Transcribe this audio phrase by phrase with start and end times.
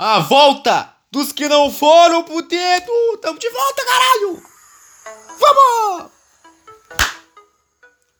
[0.00, 3.18] A volta dos que não foram pro dedo!
[3.20, 4.40] Tamo de volta, caralho!
[5.40, 6.10] Vamos!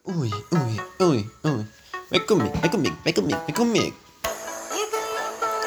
[0.05, 1.67] Ui, ui, ui, ui.
[2.11, 3.97] Vem comigo, vem comigo, vem comigo, vem comigo.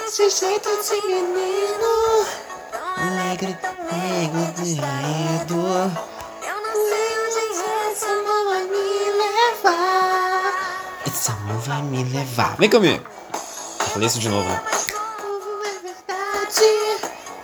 [0.05, 2.25] Esse jeito de menino
[2.97, 3.57] Alegre,
[3.89, 5.55] nego de raido
[6.46, 7.39] Eu não sei onde
[7.89, 12.57] essa mão vai me levar Essa mão vai me levar.
[12.57, 13.05] Vem comigo!
[13.79, 14.62] Eu falei isso de novo, né?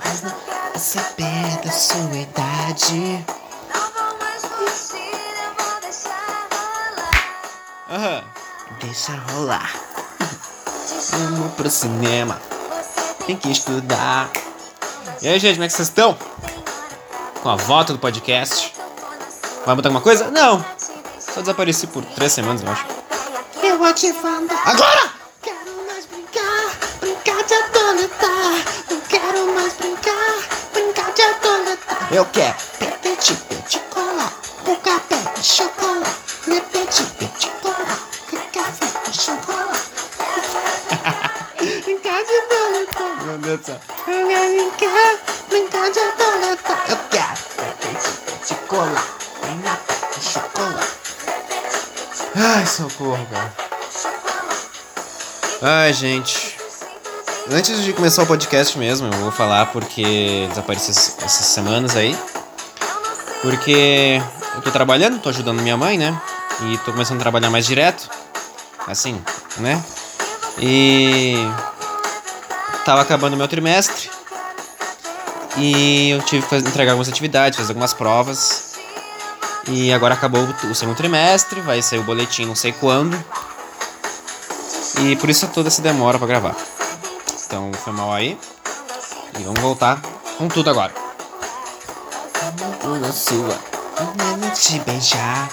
[0.08, 3.26] Mas não quero saber da sua idade
[3.74, 5.12] Não vou mais fugir,
[5.44, 7.36] eu vou deixar rolar
[7.90, 8.24] Aham.
[8.82, 9.88] Deixa rolar
[11.12, 12.40] Vamos pro cinema.
[13.26, 14.30] Tem que estudar.
[15.22, 16.18] E aí, gente, como é que vocês estão?
[17.42, 18.74] Com a volta do podcast.
[19.66, 20.30] Vai botar alguma coisa?
[20.30, 20.64] Não.
[21.20, 22.86] Só desapareci por três semanas, eu acho.
[23.64, 25.17] Eu vou te falar Agora!
[32.10, 32.56] Eu quero.
[33.02, 34.32] Petit, petit cola,
[34.82, 36.10] café e chocolate
[36.48, 37.98] Le petit, petit cola,
[38.54, 39.90] café chocolate
[41.84, 43.80] Brincar de adoletar Meu Deus do céu.
[44.06, 45.18] Brincar,
[45.50, 47.38] brincar de adoletar Eu quero
[47.82, 49.04] petit, petit cola,
[50.18, 50.98] e chocolate
[52.36, 53.54] Ai, socorro, cara.
[55.62, 56.57] Ai, gente.
[57.50, 62.18] Antes de começar o podcast mesmo, eu vou falar porque desapareci essas semanas aí.
[63.42, 64.22] Porque
[64.56, 66.20] eu tô trabalhando, tô ajudando minha mãe, né?
[66.64, 68.10] E tô começando a trabalhar mais direto.
[68.86, 69.22] Assim,
[69.58, 69.82] né?
[70.60, 71.36] E.
[72.84, 74.10] Tava acabando meu trimestre.
[75.58, 78.74] E eu tive que entregar algumas atividades, fazer algumas provas.
[79.70, 83.22] E agora acabou o- segundo trimestre, vai sair o boletim não sei quando.
[85.02, 86.56] E por isso toda essa demora pra gravar.
[87.48, 88.38] Então foi mal aí.
[89.40, 90.02] E vamos voltar
[90.38, 90.94] com tudo agora.
[93.14, 93.58] Sua,
[94.54, 95.50] te beijar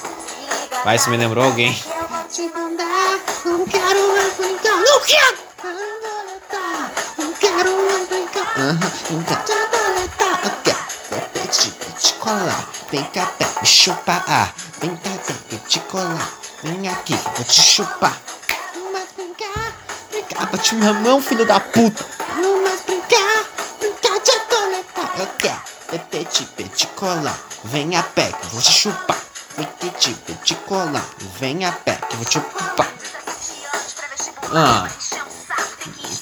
[0.85, 1.73] Vai, se me lembrou alguém.
[2.29, 2.51] te
[3.45, 5.30] não quero mais brincar, não quero
[7.17, 8.57] não mais brincar,
[11.33, 14.48] petit colar, vem cá, pé, me chupar, ah,
[14.80, 16.29] vem cá, pé, petit colar,
[16.63, 18.18] vem aqui, vou te chupar,
[18.92, 19.73] mais brincar,
[20.34, 22.05] brincar, Bate minha mão, filho da puta.
[22.36, 23.45] não mais brincar,
[23.78, 25.74] brincar de adoletar, eu quero
[26.11, 29.17] petit, petit colar, vem a pé, que eu vou te chupar,
[29.56, 31.05] vem petit, petit colar,
[31.39, 32.89] vem a pé, que eu vou te chupar.
[34.52, 34.89] Ah,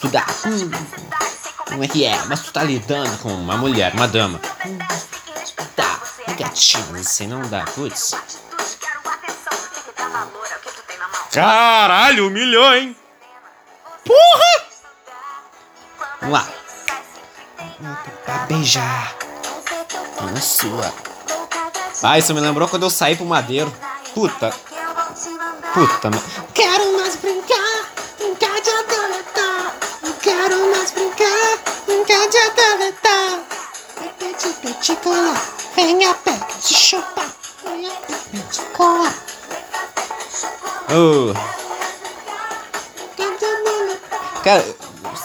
[0.01, 0.25] tu dá.
[0.47, 0.71] Hum,
[1.67, 2.19] como é que é?
[2.27, 4.39] Mas tu tá lidando com uma mulher, uma dama.
[5.77, 6.01] Tá,
[6.39, 8.15] Gatinho, mas isso aí não dá, putz.
[11.31, 12.97] Caralho, humilhou, hein?
[16.23, 16.49] Vamos lá.
[18.25, 19.15] pra beijar
[20.33, 20.93] na sua.
[22.03, 23.73] Ah, isso me lembrou quando eu saí pro madeiro.
[24.15, 24.51] Puta,
[25.75, 26.23] puta, me-
[26.55, 27.87] Quero mais brincar,
[28.19, 29.75] brincar de adoletar.
[30.03, 33.41] Não quero mais brincar, brincar de adoletar.
[34.19, 35.41] Petit, petit colar,
[35.77, 37.27] vem a pé, que te chupar.
[37.65, 39.15] Vem a pé, petit colar.
[40.91, 41.33] Oh.
[43.17, 44.41] De.
[44.45, 44.65] Cara,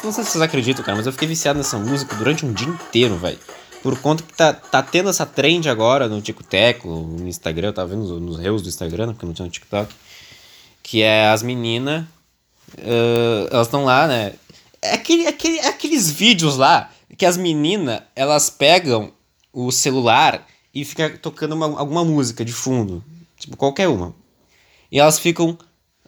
[0.07, 2.68] não sei se vocês acreditam, cara, mas eu fiquei viciado nessa música durante um dia
[2.68, 3.38] inteiro, velho.
[3.84, 7.90] Por conta que tá, tá tendo essa trend agora no TikTok, no Instagram, eu tava
[7.90, 9.94] vendo nos, reels do Instagram, né, porque não tinha no TikTok.
[10.81, 12.06] Que é as meninas.
[13.51, 14.34] elas estão lá, né?
[14.81, 19.12] É, aquele, aquele, é aqueles vídeos lá que as meninas elas pegam
[19.51, 23.03] o celular e fica tocando uma- alguma música de fundo.
[23.38, 24.16] Tipo, qualquer uma.
[24.91, 25.57] E elas ficam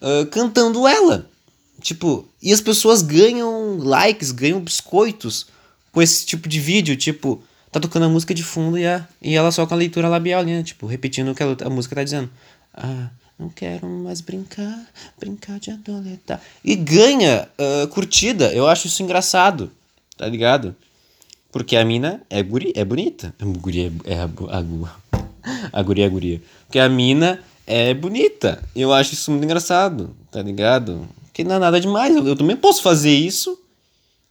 [0.01, 1.29] ah, cantando ela.
[1.79, 5.47] Tipo, e as pessoas ganham likes, ganham biscoitos
[5.91, 6.95] com esse tipo de vídeo.
[6.95, 7.41] Tipo,
[7.71, 10.41] tá tocando a música de fundo e, a, e ela só com a leitura labial
[10.41, 10.63] ali, né?
[10.63, 12.29] Tipo, repetindo o que a, a música tá dizendo.
[12.73, 14.85] Ah, não quero mais brincar,
[15.19, 16.41] brincar de adoletar.
[16.63, 18.53] E ganha ah, curtida.
[18.53, 19.71] Eu acho isso engraçado,
[20.17, 20.75] tá ligado?
[21.51, 23.33] Porque a mina é, guri, é bonita.
[23.39, 26.41] A guria é, é a, a, a guria é guria.
[26.65, 28.63] Porque a mina é bonita.
[28.75, 31.07] Eu acho isso muito engraçado, tá ligado?
[31.39, 32.13] Que não é nada demais.
[32.13, 33.57] Eu, eu também posso fazer isso.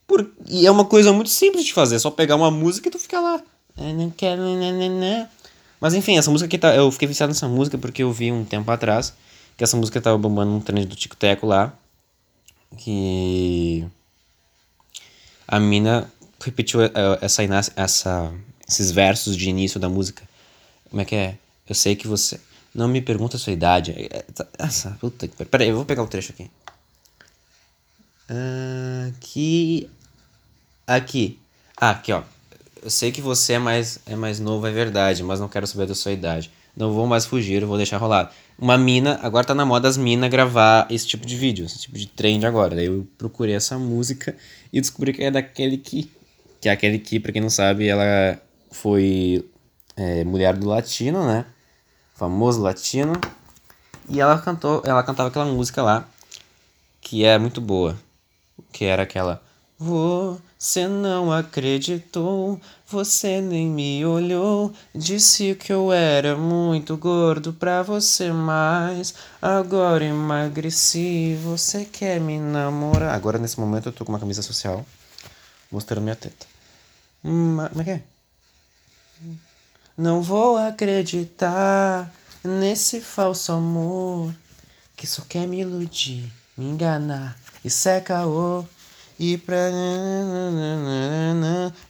[0.05, 1.95] Por, e é uma coisa muito simples de fazer.
[1.95, 3.41] É só pegar uma música e tu fica lá.
[3.75, 5.27] Não.
[5.81, 6.75] Mas enfim, essa música aqui tá.
[6.75, 9.11] Eu fiquei viciado nessa música porque eu vi um tempo atrás
[9.57, 11.73] que essa música tava bombando num trend do Tico Teco lá.
[12.77, 13.87] Que
[15.47, 16.91] a mina repetiu eh,
[17.21, 18.31] essa, ina- essa,
[18.67, 20.21] esses versos de início da música.
[20.91, 21.37] Como é que é?
[21.67, 22.39] Eu sei que você.
[22.71, 23.93] Não me pergunta a sua idade.
[24.11, 25.43] É, tá- Essa, puta que.
[25.45, 26.51] Peraí, eu vou pegar o trecho aqui.
[28.29, 29.89] Ah, que
[30.89, 31.39] Aqui.
[31.79, 32.23] Ah, aqui, ó.
[32.81, 35.85] Eu sei que você é mais, é mais novo, é verdade, mas não quero saber
[35.85, 36.49] da sua idade.
[36.75, 38.33] Não vou mais fugir, vou deixar rolar.
[38.57, 41.95] Uma mina, agora tá na moda as minas gravar esse tipo de vídeo, esse tipo
[41.95, 42.75] de trend agora.
[42.75, 44.35] Daí eu procurei essa música
[44.73, 46.11] e descobri que é daquele que.
[46.59, 48.41] Que é aquele que, pra quem não sabe, ela
[48.71, 49.47] foi
[49.95, 51.45] é, mulher do latino, né?
[52.15, 53.13] Famoso latino.
[54.09, 56.09] E ela cantou, ela cantava aquela música lá,
[56.99, 57.95] que é muito boa.
[58.71, 59.41] Que era aquela.
[59.77, 64.73] Você não acreditou, você nem me olhou.
[64.93, 71.39] Disse que eu era muito gordo pra você, mas agora emagreci.
[71.43, 73.15] Você quer me namorar?
[73.15, 74.85] Agora nesse momento eu tô com uma camisa social
[75.71, 76.45] mostrando minha teta.
[77.23, 78.03] Ma- Como é que é?
[79.97, 82.11] Não vou acreditar
[82.43, 84.33] nesse falso amor
[84.95, 87.38] que só quer me iludir, me enganar.
[87.63, 88.63] Isso é caô.
[89.19, 89.69] E pra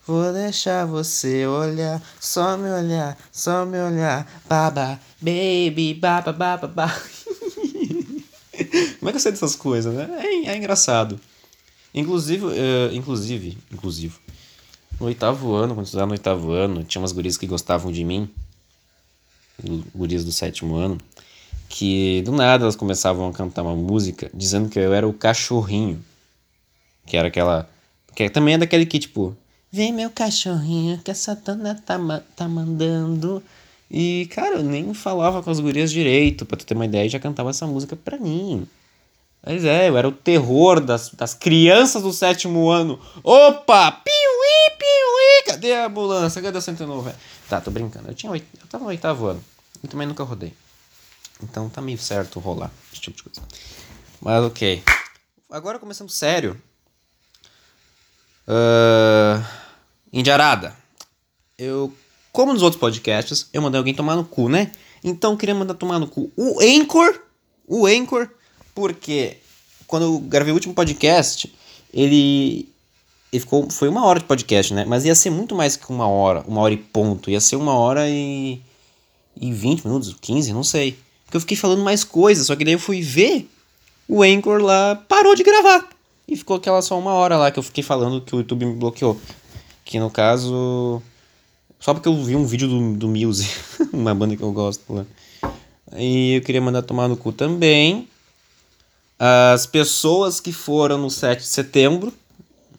[0.07, 6.91] vou deixar você olhar, só me olhar, só me olhar, baba, baby, baba, baba, baba.
[8.99, 10.09] Como é que eu sei dessas coisas, né?
[10.23, 11.19] É, é engraçado.
[11.93, 14.15] Inclusive, eh, inclusive, inclusive,
[14.99, 18.03] no oitavo ano, quando eu estudava no oitavo ano, tinha umas gurias que gostavam de
[18.03, 18.27] mim,
[19.93, 20.97] gurias do sétimo ano,
[21.69, 26.03] que do nada elas começavam a cantar uma música dizendo que eu era o cachorrinho.
[27.05, 27.69] Que era aquela.
[28.15, 29.35] Que também é daquele que, tipo.
[29.71, 33.41] Vem meu cachorrinho que a Satana tá, ma- tá mandando.
[33.89, 37.09] E, cara, eu nem falava com as gurias direito, pra tu ter uma ideia, e
[37.09, 38.67] já cantava essa música pra mim.
[39.45, 42.99] Mas é, eu era o terror das, das crianças do sétimo ano.
[43.23, 43.91] Opa!
[43.91, 45.43] Piuí, piuí!
[45.45, 46.41] Cadê a ambulância?
[46.41, 47.11] Cadê a 109?
[47.47, 48.07] Tá, tô brincando.
[48.09, 49.43] Eu, tinha eu tava no oitavo ano.
[49.83, 50.51] E também nunca rodei.
[51.41, 53.41] Então tá meio certo rolar esse tipo de coisa.
[54.21, 54.83] Mas ok.
[55.49, 56.61] Agora começando sério.
[58.47, 59.43] Uh,
[60.11, 60.75] Indiarada.
[61.57, 61.93] Eu,
[62.31, 64.71] como nos outros podcasts, eu mandei alguém tomar no cu, né?
[65.03, 67.21] Então eu queria mandar tomar no cu o Anchor.
[67.67, 68.29] O Anchor.
[68.73, 69.37] Porque
[69.87, 71.53] quando eu gravei o último podcast,
[71.93, 72.69] ele.
[73.31, 73.69] Ele ficou.
[73.69, 74.85] Foi uma hora de podcast, né?
[74.85, 76.43] Mas ia ser muito mais que uma hora.
[76.47, 77.29] Uma hora e ponto.
[77.29, 78.61] Ia ser uma hora e.
[79.39, 80.97] E 20 minutos, 15, não sei.
[81.29, 82.47] Porque eu fiquei falando mais coisas.
[82.47, 83.47] Só que daí eu fui ver.
[84.07, 85.87] O Anchor lá parou de gravar.
[86.27, 88.73] E ficou aquela só uma hora lá que eu fiquei falando que o YouTube me
[88.73, 89.15] bloqueou.
[89.85, 90.99] Que no caso.
[91.79, 93.47] Só porque eu vi um vídeo do, do Muse,
[93.93, 95.05] uma banda que eu gosto lá.
[95.95, 98.07] E eu queria mandar tomar no cu também.
[99.19, 102.11] As pessoas que foram no 7 de setembro,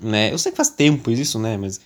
[0.00, 0.32] né?
[0.32, 1.56] Eu sei que faz tempo isso, né?
[1.56, 1.80] Mas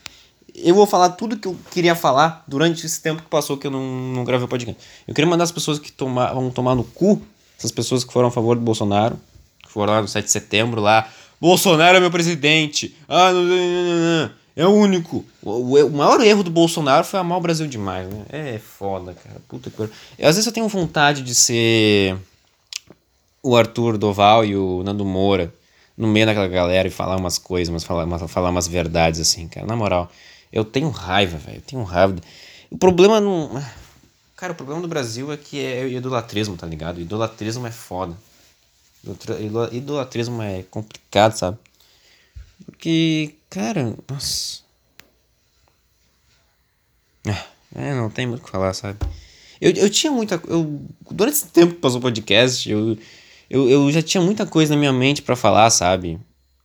[0.54, 3.70] eu vou falar tudo que eu queria falar durante esse tempo que passou que eu
[3.70, 4.80] não, não gravei o podcast.
[5.06, 7.20] Eu queria mandar as pessoas que toma, vão tomar no cu,
[7.58, 9.18] essas pessoas que foram a favor do Bolsonaro,
[9.62, 11.08] que foram lá no 7 de setembro lá.
[11.40, 12.96] Bolsonaro é meu presidente.
[13.08, 14.30] Ah, não, não, não, não.
[14.56, 15.24] É o único.
[15.42, 18.24] O, o, o, maior erro do Bolsonaro foi amar o Brasil demais, né?
[18.28, 19.40] É foda, cara.
[19.48, 19.82] Puta que.
[19.82, 22.16] Às vezes eu tenho vontade de ser
[23.42, 25.52] o Arthur Doval e o Nando Moura
[25.96, 29.66] no meio daquela galera e falar umas coisas, mas falar, falar umas verdades assim, cara.
[29.66, 30.10] Na moral,
[30.54, 31.58] eu tenho raiva, velho.
[31.58, 32.14] Eu tenho raiva.
[32.70, 33.60] O problema não.
[34.36, 37.00] Cara, o problema do Brasil é que é idolatrismo, tá ligado?
[37.00, 38.16] Idolatrismo é foda.
[39.72, 41.58] Idolatrismo é complicado, sabe?
[42.64, 44.62] Porque, cara, nossa.
[47.74, 49.00] É, não tem muito o que falar, sabe?
[49.60, 50.40] Eu, eu tinha muita.
[50.46, 52.96] Eu, durante esse tempo que passou o podcast, eu,
[53.50, 56.20] eu, eu já tinha muita coisa na minha mente para falar, sabe?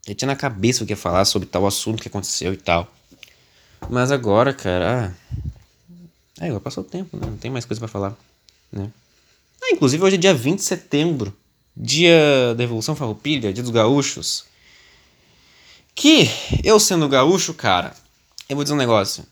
[0.08, 2.88] Eu tinha na cabeça o que ia falar sobre tal assunto que aconteceu e tal.
[3.90, 5.16] Mas agora, cara.
[6.40, 7.26] Ah, é, agora passou o tempo, né?
[7.26, 8.16] Não tem mais coisa para falar,
[8.72, 8.90] né?
[9.62, 11.36] Ah, inclusive hoje é dia 20 de setembro.
[11.76, 14.46] Dia da Revolução Farroupilha, dia dos gaúchos.
[15.96, 16.30] Que
[16.64, 17.96] eu sendo gaúcho, cara,
[18.48, 19.26] eu vou dizer um negócio.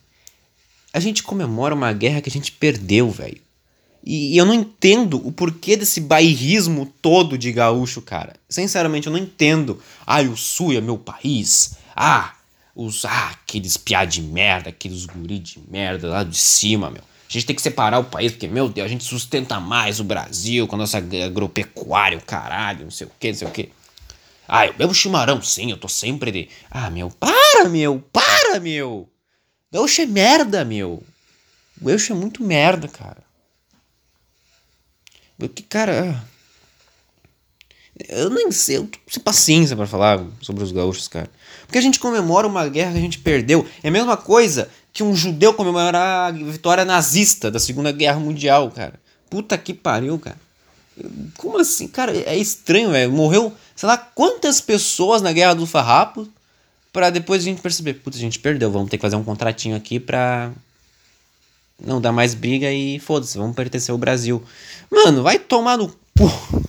[0.93, 3.41] A gente comemora uma guerra que a gente perdeu, velho.
[4.03, 8.35] E, e, eu não entendo o porquê desse bairrismo todo de gaúcho, cara.
[8.49, 9.81] Sinceramente, eu não entendo.
[10.05, 11.75] Ah, o sul é meu país.
[11.93, 12.36] Ah,
[12.77, 17.01] os ah, aqueles piá de merda, aqueles guri de merda lá de cima, meu.
[17.01, 20.03] A gente tem que separar o país, porque, meu Deus, a gente sustenta mais o
[20.03, 23.69] Brasil com a nossa agropecuária, o caralho, não sei o que, não sei o que.
[24.47, 26.49] Ah, eu bebo chimarrão, sim, eu tô sempre de.
[26.69, 29.09] Ah, meu, para, meu, para, meu!
[29.71, 31.03] Gaúcho é merda, meu.
[31.81, 33.23] Gaúcho é muito merda, cara.
[35.37, 36.23] Porque, cara.
[38.07, 41.29] Eu nem sei, eu tô sem paciência para falar sobre os gaúchos, cara.
[41.67, 43.67] Porque a gente comemora uma guerra que a gente perdeu.
[43.83, 48.71] É a mesma coisa que um judeu comemorar a vitória nazista da Segunda Guerra Mundial,
[48.71, 48.93] cara.
[49.29, 50.37] Puta que pariu, cara.
[51.37, 51.87] Como assim?
[51.87, 53.11] Cara, é estranho, velho.
[53.11, 56.27] Morreu, sei lá, quantas pessoas na Guerra do Farrapo
[56.97, 59.75] Pra depois a gente perceber, putz, a gente perdeu, vamos ter que fazer um contratinho
[59.75, 60.51] aqui pra
[61.79, 64.41] não dar mais briga e foda-se, vamos pertencer ao Brasil.
[64.89, 66.65] Mano, vai tomar no cu.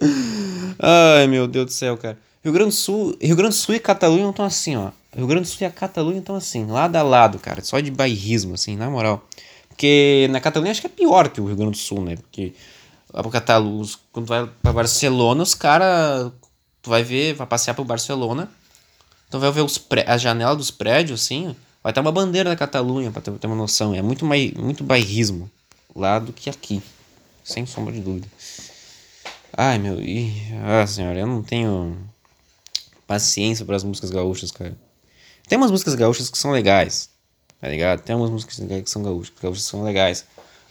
[0.76, 2.18] Ai, meu Deus do céu, cara.
[2.42, 4.90] Rio Grande do Sul, Rio Grande do Sul e Catalunha estão assim, ó.
[5.14, 7.62] Rio Grande do Sul e a Catalunha estão assim, lado a lado, cara.
[7.62, 9.26] Só de bairrismo, assim, na moral.
[9.68, 12.16] Porque na Catalunha acho que é pior que o Rio Grande do Sul, né?
[12.16, 12.52] Porque
[13.12, 16.32] lá pro Catalunha, quando tu vai pra Barcelona, os caras.
[16.80, 18.48] Tu vai ver, vai passear pro Barcelona.
[19.30, 21.54] Tu vai ver os pré, a janela dos prédios, assim.
[21.82, 23.94] Vai ter uma bandeira da Catalunha, pra ter, ter uma noção.
[23.94, 25.50] É muito, mais, muito bairrismo
[25.94, 26.82] lá do que aqui.
[27.42, 28.28] Sem sombra de dúvida.
[29.56, 30.00] Ai, meu.
[30.00, 30.32] Ih,
[30.64, 31.96] ah, senhora, eu não tenho
[33.08, 34.76] paciência para as músicas gaúchas, cara.
[35.48, 37.08] Tem umas músicas gaúchas que são legais,
[37.58, 38.02] tá ligado?
[38.02, 40.24] Tem umas músicas que são gaúchas, que são legais.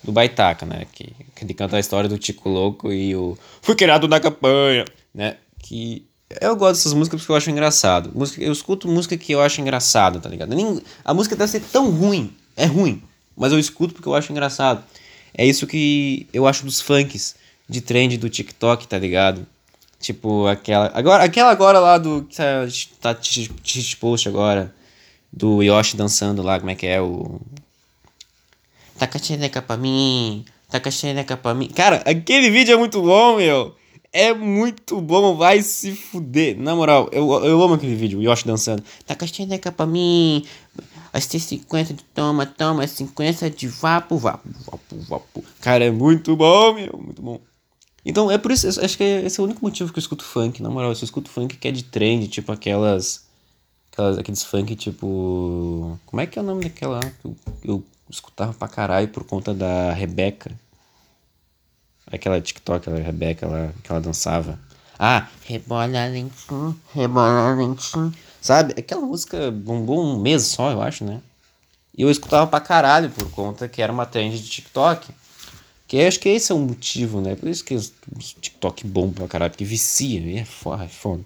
[0.03, 0.85] Do Baitaca, né?
[0.93, 4.85] Que, que ele canta a história do Tico Louco e o Fui criado na campanha,
[5.13, 5.37] né?
[5.57, 6.07] Que
[6.39, 8.11] eu gosto dessas músicas porque eu acho engraçado.
[8.13, 10.53] Música, eu escuto música que eu acho engraçada, tá ligado?
[10.53, 13.01] Nem, a música deve ser tão ruim, é ruim,
[13.35, 14.83] mas eu escuto porque eu acho engraçado.
[15.33, 17.35] É isso que eu acho dos funks
[17.67, 19.47] de trend do TikTok, tá ligado?
[19.99, 20.91] Tipo, aquela.
[20.93, 22.23] Agora, aquela agora lá do.
[22.23, 23.19] Que tá, tá
[23.99, 24.73] post agora.
[25.31, 27.41] Do Yoshi dançando lá, como é que é o.
[29.21, 30.45] Xereca pra mim.
[30.89, 31.67] Xereca pra mim.
[31.69, 33.75] Cara, aquele vídeo é muito bom, meu.
[34.13, 36.57] É muito bom, vai se fuder.
[36.57, 38.83] Na moral, eu, eu amo aquele vídeo, o Yoshi dançando.
[39.25, 40.45] Xereca pra mim.
[41.11, 45.43] Vai ter 50 de toma, toma, 50 de vapo, vapo, vapo, vapo.
[45.61, 46.99] Cara, é muito bom, meu.
[47.03, 47.39] Muito bom.
[48.07, 50.63] Então, é por isso, acho que esse é o único motivo que eu escuto funk,
[50.63, 50.91] na moral.
[50.91, 53.25] Eu escuto funk que é de trend, tipo aquelas.
[53.91, 55.99] aquelas aqueles funk tipo.
[56.05, 57.35] Como é que é o nome daquela que eu,
[57.65, 60.57] eu escutava pra caralho por conta da Rebeca?
[62.09, 64.57] Aquela TikTok, aquela Rebeca lá, que ela dançava.
[64.97, 68.13] Ah, rebola lentinho, rebola lentinho.
[68.39, 68.73] Sabe?
[68.79, 71.19] Aquela música bombou um mês só, eu acho, né?
[71.97, 75.13] E eu escutava pra caralho por conta que era uma trend de TikTok.
[75.87, 77.35] Que acho que esse é o motivo, né?
[77.35, 77.81] Por isso que o
[78.19, 81.23] TikTok bom pra caralho, porque vicia, é foda, é foda.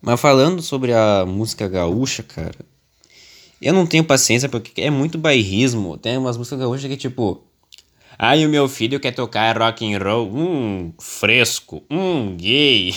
[0.00, 2.58] Mas falando sobre a música gaúcha, cara,
[3.60, 5.98] eu não tenho paciência porque é muito bairrismo.
[5.98, 7.42] Tem umas músicas gaúchas que tipo,
[8.18, 12.94] ai o meu filho quer tocar rock and roll, hum, fresco, hum, gay.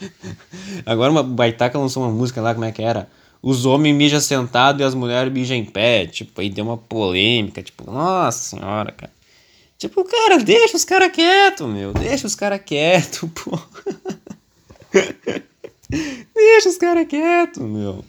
[0.84, 3.08] Agora uma baitaca lançou uma música lá, como é que era?
[3.46, 6.06] Os homens mijam sentado e as mulheres mijam em pé.
[6.06, 7.62] Tipo, aí deu uma polêmica.
[7.62, 9.12] Tipo, nossa senhora, cara.
[9.76, 11.92] Tipo, cara, deixa os caras quietos, meu.
[11.92, 13.58] Deixa os caras quietos, pô.
[16.34, 18.02] deixa os caras quietos, meu.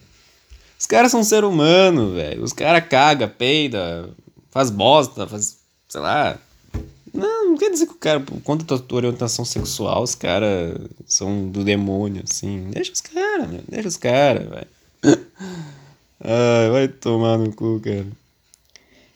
[0.80, 2.42] Os caras são ser humano, velho.
[2.42, 4.10] Os caras caga, peida,
[4.52, 5.58] faz bosta, faz.
[5.90, 6.40] sei lá.
[7.14, 11.50] Não, não quer dizer que o cara, conta da tua orientação sexual, os caras são
[11.50, 12.70] do demônio, assim.
[12.70, 13.64] Deixa os caras, meu.
[13.68, 14.75] Deixa os caras, velho.
[16.20, 18.08] Ai, vai tomar no cu, cara.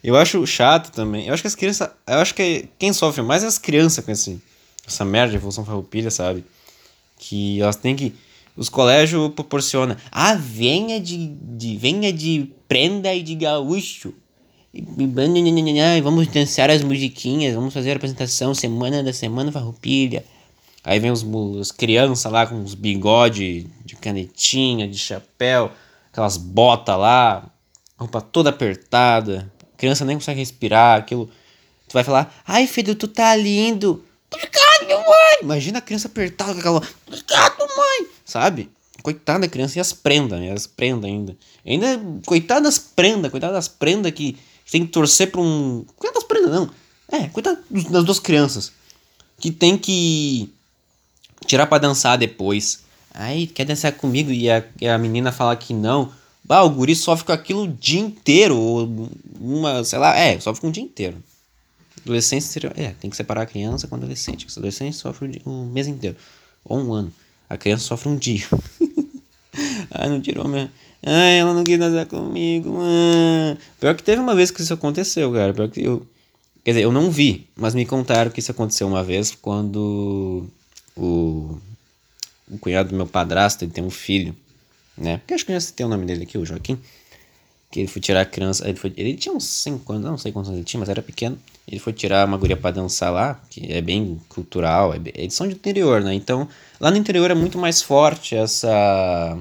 [0.03, 1.27] Eu acho chato também.
[1.27, 1.89] Eu acho que as crianças.
[2.07, 4.41] Eu acho que quem sofre mais é as crianças com esse,
[4.87, 6.43] essa merda de evolução farroupilha, sabe?
[7.17, 8.13] Que elas têm que.
[8.55, 9.95] Os colégios proporcionam.
[10.11, 11.77] Ah, venha de, de.
[11.77, 14.13] Venha de prenda e de gaúcho.
[14.73, 14.81] E,
[16.01, 20.23] vamos dançar as musiquinhas, vamos fazer a apresentação, semana da semana farroupilha.
[20.83, 25.71] Aí vem os, os crianças lá com os bigode de canetinha, de chapéu,
[26.11, 27.49] aquelas botas lá,
[27.97, 29.51] roupa toda apertada.
[29.73, 31.29] A criança nem consegue respirar, aquilo.
[31.87, 34.03] Tu vai falar, ai filho, tu tá lindo.
[34.33, 35.39] Obrigado, mãe!
[35.41, 36.81] Imagina a criança apertada com aquela.
[37.07, 38.07] Obrigado, mãe!
[38.23, 38.69] Sabe?
[39.01, 40.51] Coitada da criança e as prendas, né?
[40.51, 41.37] As prendas ainda.
[41.65, 44.37] Ainda, coitada das prendas, coitada das prendas que
[44.69, 45.85] tem que torcer pra um.
[45.95, 46.69] Coitada das prendas, não.
[47.11, 48.71] É, coitada das duas crianças.
[49.39, 50.53] Que tem que
[51.45, 52.83] tirar para dançar depois.
[53.13, 54.31] Aí, quer dançar comigo?
[54.31, 56.11] E a, e a menina fala que não.
[56.43, 58.57] Bah, o guri sofre com aquilo o dia inteiro.
[58.57, 61.17] Ou uma, sei lá, é, sofre com o dia inteiro.
[62.01, 62.73] Adolescência seria.
[62.75, 64.45] É, tem que separar a criança com o adolescente.
[64.45, 66.15] O adolescente sofre o, dia, mês inteiro.
[66.63, 67.13] Ou um ano.
[67.49, 68.45] A criança sofre um dia.
[69.91, 70.71] Ai, não tirou minha.
[71.03, 73.57] Ai, ela não quis dançar comigo, mano.
[73.79, 75.53] Pior que teve uma vez que isso aconteceu, cara.
[75.53, 76.05] Pior que eu.
[76.63, 80.45] Quer dizer, eu não vi, mas me contaram que isso aconteceu uma vez quando
[80.99, 81.59] o,
[82.49, 84.35] o cunhado do meu padrasto, ele tem um filho,
[84.97, 85.17] né?
[85.17, 86.79] Porque acho que já tem o nome dele aqui, o Joaquim.
[87.71, 88.67] Que ele foi tirar a criança.
[88.67, 91.01] Ele, foi, ele tinha uns 5 anos, não sei quantos anos ele tinha, mas era
[91.03, 91.37] pequeno.
[91.67, 95.53] Ele foi tirar uma guria pra dançar lá, que é bem cultural, é são de
[95.53, 96.13] interior, né?
[96.15, 99.37] Então, lá no interior é muito mais forte essa.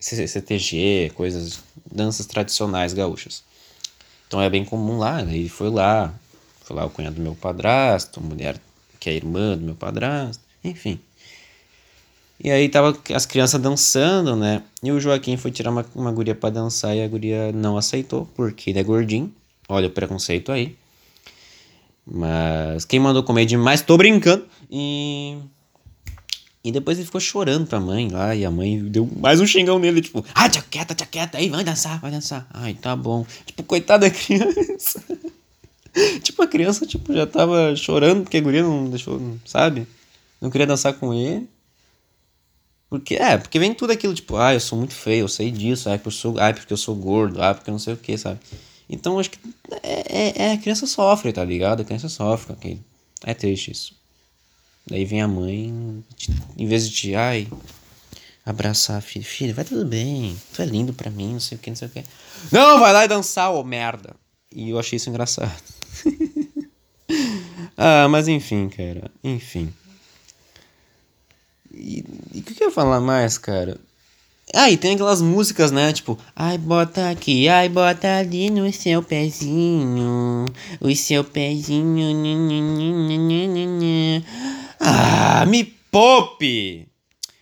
[0.00, 3.42] CTG, coisas, danças tradicionais gaúchas.
[4.26, 6.12] Então é bem comum lá, ele foi lá,
[6.62, 8.60] foi lá o cunhado do meu padrasto, mulher
[9.06, 10.98] que é irmã do meu padrasto, enfim.
[12.42, 14.64] E aí tava as crianças dançando, né?
[14.82, 18.28] E o Joaquim foi tirar uma, uma guria pra dançar e a guria não aceitou,
[18.34, 19.32] porque ele é gordinho.
[19.68, 20.76] Olha o preconceito aí.
[22.04, 24.44] Mas quem mandou comer demais, tô brincando.
[24.68, 25.38] E.
[26.64, 29.78] E depois ele ficou chorando pra mãe lá, e a mãe deu mais um xingão
[29.78, 32.44] nele, tipo, ah, tia quieta, tia quieta, aí, vai dançar, vai dançar.
[32.52, 33.24] Ai, tá bom.
[33.46, 35.00] Tipo, coitada da criança.
[36.22, 39.86] tipo, a criança, tipo, já tava chorando porque a guria não deixou, sabe?
[40.40, 41.48] Não queria dançar com ele.
[42.88, 45.88] Porque, é, porque vem tudo aquilo, tipo, ah, eu sou muito feio, eu sei disso,
[45.90, 47.96] ah, porque eu sou, ah, porque eu sou gordo, ah, porque eu não sei o
[47.96, 48.38] que, sabe?
[48.88, 49.38] Então, acho que
[49.82, 51.80] é, é, é, a criança sofre, tá ligado?
[51.80, 52.80] A criança sofre com aquele.
[53.24, 53.92] É triste isso.
[54.86, 56.04] Daí vem a mãe,
[56.56, 57.48] em vez de te, ai,
[58.44, 61.60] abraçar a filha, filha, vai tudo bem, tu é lindo pra mim, não sei o
[61.60, 62.04] que, não sei o que.
[62.52, 64.14] Não, vai lá e dançar, ô merda.
[64.56, 65.52] E eu achei isso engraçado.
[67.76, 69.70] ah, mas enfim, cara, enfim.
[71.70, 72.02] E
[72.34, 73.78] o que, eu ia falar mais, cara?
[74.54, 75.92] Ah, e tem aquelas músicas, né?
[75.92, 80.46] Tipo, ai, bota aqui, ai, bota ali no seu pezinho,
[80.80, 82.06] o seu pezinho.
[84.80, 86.88] Ah, me poupe!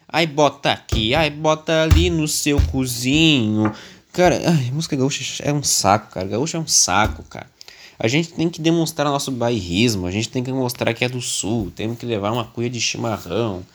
[0.09, 3.73] Ai, bota aqui, ai, bota ali no seu cozinho.
[4.15, 6.29] Cara, ai, música gaúcha é um saco, cara.
[6.29, 7.51] Gaúcha é um saco, cara.
[7.99, 11.21] A gente tem que demonstrar nosso bairrismo, a gente tem que mostrar que é do
[11.21, 13.67] sul, temos que levar uma cuia de chimarrão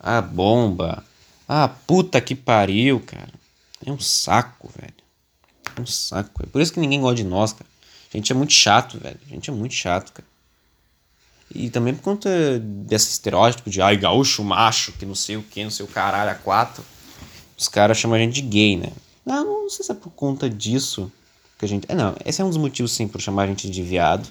[0.00, 1.04] a bomba.
[1.48, 3.32] Ah, puta que pariu, cara.
[3.84, 4.92] É um saco, velho.
[5.76, 6.42] É um saco.
[6.42, 7.70] É por isso que ninguém gosta de nós, cara.
[8.12, 9.20] A gente é muito chato, velho.
[9.24, 10.26] A gente é muito chato, cara.
[11.54, 15.62] E também por conta desse estereótipo de ai, gaúcho macho, que não sei o que,
[15.62, 16.84] não sei o caralho, a quatro.
[17.56, 18.90] Os caras chamam a gente de gay, né?
[19.26, 21.10] Não, não sei se é por conta disso
[21.58, 21.84] que a gente.
[21.90, 24.28] É, não, esse é um dos motivos, sim, por chamar a gente de viado.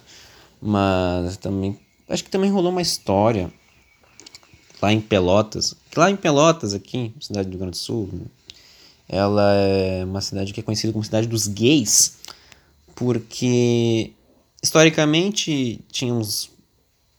[0.61, 1.77] Mas também.
[2.07, 3.51] Acho que também rolou uma história
[4.81, 8.09] lá em Pelotas, lá em Pelotas, aqui, cidade do Rio Grande do Sul,
[9.07, 12.17] ela é uma cidade que é conhecida como cidade dos gays,
[12.95, 14.13] porque
[14.61, 16.51] historicamente tinha uns,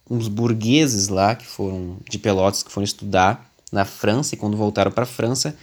[0.08, 4.90] uns burgueses lá que foram de Pelotas que foram estudar na França e quando voltaram
[4.90, 5.56] para a França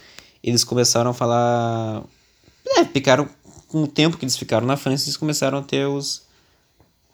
[0.44, 2.04] eles começaram a falar,
[2.76, 3.26] é, ficaram
[3.66, 6.22] com o tempo que eles ficaram na França eles começaram a ter os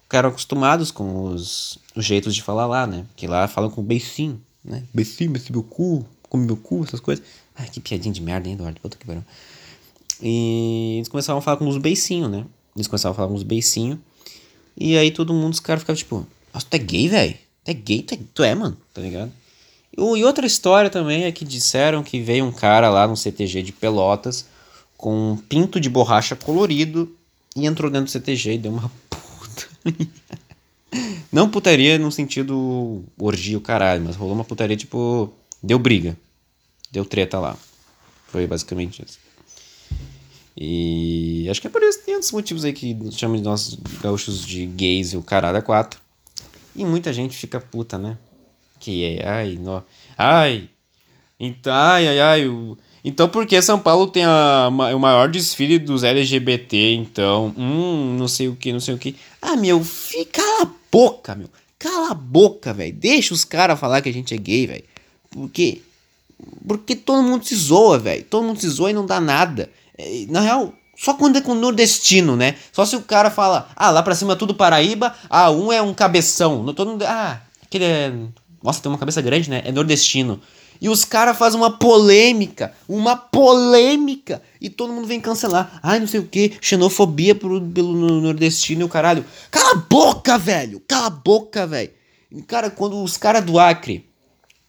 [0.02, 3.06] ficaram acostumados com os, os jeitos de falar lá, né?
[3.14, 4.82] Que lá falam com beicinho, né?
[4.92, 7.24] Becinho, beci meu cu, come meu cu, essas coisas.
[7.54, 8.80] Ai, que piadinha de merda, hein, Eduardo?
[8.80, 9.24] Puta que pariu.
[10.20, 12.44] E eles começavam a falar com uns beicinhos, né?
[12.74, 14.00] Eles começavam a falar com uns beicinhos.
[14.76, 17.34] E aí todo mundo, os caras ficavam tipo, nossa, tu é gay, velho?
[17.64, 18.02] Tu é gay?
[18.02, 18.76] Tu é, tu é, mano?
[18.92, 19.32] Tá ligado?
[19.96, 23.72] E outra história também é que disseram que veio um cara lá no CTG de
[23.72, 24.46] Pelotas
[24.96, 27.14] com um pinto de borracha colorido
[27.56, 29.68] e entrou dentro do CTG e deu uma puta.
[31.32, 35.32] Não putaria no sentido orgia o caralho, mas rolou uma putaria tipo.
[35.62, 36.16] Deu briga.
[36.90, 37.56] Deu treta lá.
[38.28, 39.18] Foi basicamente isso.
[40.56, 44.44] E acho que é por isso tem outros motivos aí que chamam de nossos gaúchos
[44.44, 46.00] de gays e o caralho a quatro.
[46.74, 48.18] E muita gente fica puta, né?
[48.80, 49.84] Que é, ai, no,
[50.18, 50.68] ai,
[51.38, 55.78] então, ai, ai, ai, o, então por que São Paulo tem a, o maior desfile
[55.78, 59.14] dos LGBT, então, hum, não sei o que, não sei o que.
[59.40, 61.48] Ah, meu, fica a boca, meu.
[61.78, 62.92] Cala a boca, velho.
[62.92, 64.84] Deixa os caras falar que a gente é gay, velho.
[65.30, 65.80] Por quê?
[66.66, 68.24] Porque todo mundo se zoa, velho.
[68.24, 69.70] Todo mundo se zoa e não dá nada.
[69.96, 72.56] É, na real, só quando é com nordestino, né?
[72.70, 75.80] Só se o cara fala, ah, lá pra cima é tudo Paraíba, ah, um é
[75.80, 76.62] um cabeção.
[76.74, 78.12] Todo mundo, ah, aquele é.
[78.62, 79.62] Nossa, tem uma cabeça grande, né?
[79.64, 80.40] É nordestino.
[80.80, 85.78] E os caras fazem uma polêmica, uma polêmica, e todo mundo vem cancelar.
[85.82, 89.24] Ai, não sei o que, xenofobia pro, pelo nordestino e o caralho.
[89.50, 90.80] Cala a boca, velho!
[90.88, 91.90] Cala a boca, velho!
[92.46, 94.08] Cara, quando os caras do Acre,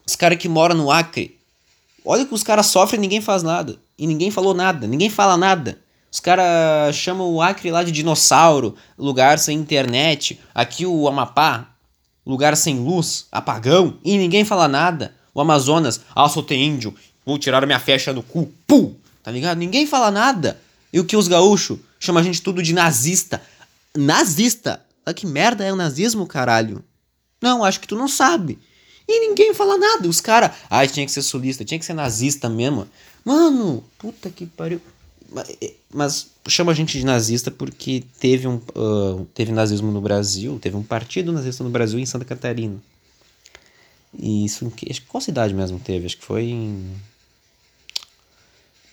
[0.06, 1.38] os caras que moram no Acre,
[2.04, 3.80] olha que os caras sofrem e ninguém faz nada.
[3.98, 5.80] E ninguém falou nada, ninguém fala nada.
[6.12, 10.40] Os caras chamam o Acre lá de dinossauro, lugar sem internet.
[10.54, 11.71] Aqui o Amapá,
[12.26, 15.14] lugar sem luz, apagão, e ninguém fala nada.
[15.34, 16.94] O Amazonas, ah, sou tem índio,
[17.26, 19.58] vou tirar minha flecha no cu, pum, tá ligado?
[19.58, 20.60] Ninguém fala nada.
[20.92, 23.42] E o que os gaúchos chamam a gente tudo de nazista.
[23.96, 24.82] Nazista?
[25.06, 26.84] Ah, que merda é o nazismo, caralho?
[27.42, 28.60] Não, acho que tu não sabe.
[29.08, 30.08] E ninguém fala nada.
[30.08, 32.88] Os caras, ah, tinha que ser sulista, tinha que ser nazista mesmo.
[33.26, 34.82] Mano, puta que pariu.
[35.94, 40.76] Mas chama a gente de nazista porque teve um uh, teve nazismo no Brasil, teve
[40.76, 42.82] um partido nazista no Brasil em Santa Catarina.
[44.18, 46.06] E isso acho que qual cidade mesmo teve?
[46.06, 46.96] Acho que foi em.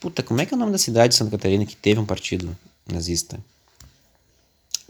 [0.01, 2.07] Puta, como é que é o nome da cidade de Santa Catarina que teve um
[2.07, 3.40] partido nazista?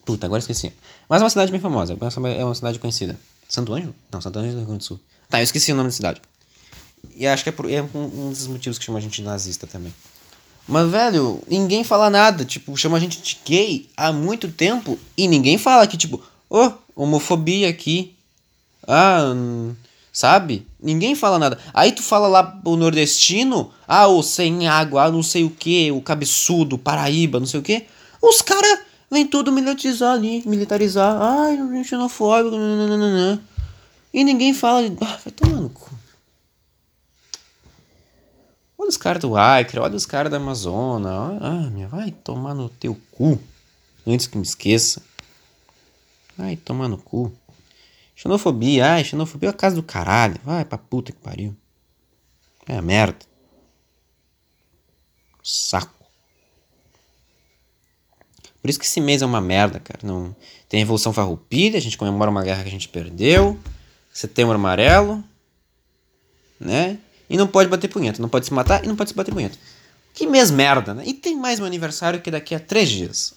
[0.05, 0.73] Puta, agora esqueci.
[1.09, 1.97] Mas é uma cidade bem famosa,
[2.37, 3.19] é uma cidade conhecida.
[3.49, 3.95] Santo Ângelo?
[4.13, 5.01] Não, Santo Ângelo é do Rio Grande do Sul.
[5.31, 6.21] Tá, eu esqueci o nome da cidade.
[7.15, 9.67] E acho que é, por, é um dos motivos que chama a gente de nazista
[9.67, 9.93] também.
[10.69, 12.45] Mas, velho, ninguém fala nada.
[12.45, 16.67] Tipo, chama a gente de gay há muito tempo e ninguém fala que, tipo, ô,
[16.67, 18.15] oh, homofobia aqui.
[18.87, 19.33] Ah,
[20.13, 20.67] sabe?
[20.81, 21.59] Ninguém fala nada.
[21.73, 25.91] Aí tu fala lá o nordestino, ah, o sem água, ah, não sei o que,
[25.91, 27.87] o cabeçudo, Paraíba, não sei o que.
[28.21, 31.17] Os caras vêm tudo militarizar ali, militarizar.
[31.21, 33.41] Ai, xenofóbico, nananana.
[34.13, 34.87] E ninguém fala.
[35.01, 35.98] Ah, vai tomar no cu.
[38.79, 41.11] Olha os caras do Acre, olha os caras da Amazônia.
[41.41, 43.41] Ah, minha, vai tomar no teu cu.
[44.07, 45.03] Antes que me esqueça.
[46.37, 47.33] Vai tomar no cu.
[48.15, 50.41] Xenofobia, ai, xenofobia é a casa do caralho.
[50.45, 51.57] Vai pra puta que pariu.
[52.67, 53.27] É merda.
[55.43, 55.99] Saco.
[58.61, 60.01] Por isso que esse mês é uma merda, cara.
[60.03, 60.35] Não
[60.69, 63.59] tem Revolução Farroupilha, a gente comemora uma guerra que a gente perdeu.
[64.13, 65.25] Setembro Amarelo,
[66.61, 66.99] né?
[67.29, 69.59] E não pode bater punheta, não pode se matar e não pode se bater punheta.
[70.15, 71.05] Que mês merda, né?
[71.07, 73.35] E tem mais meu aniversário que daqui a três dias.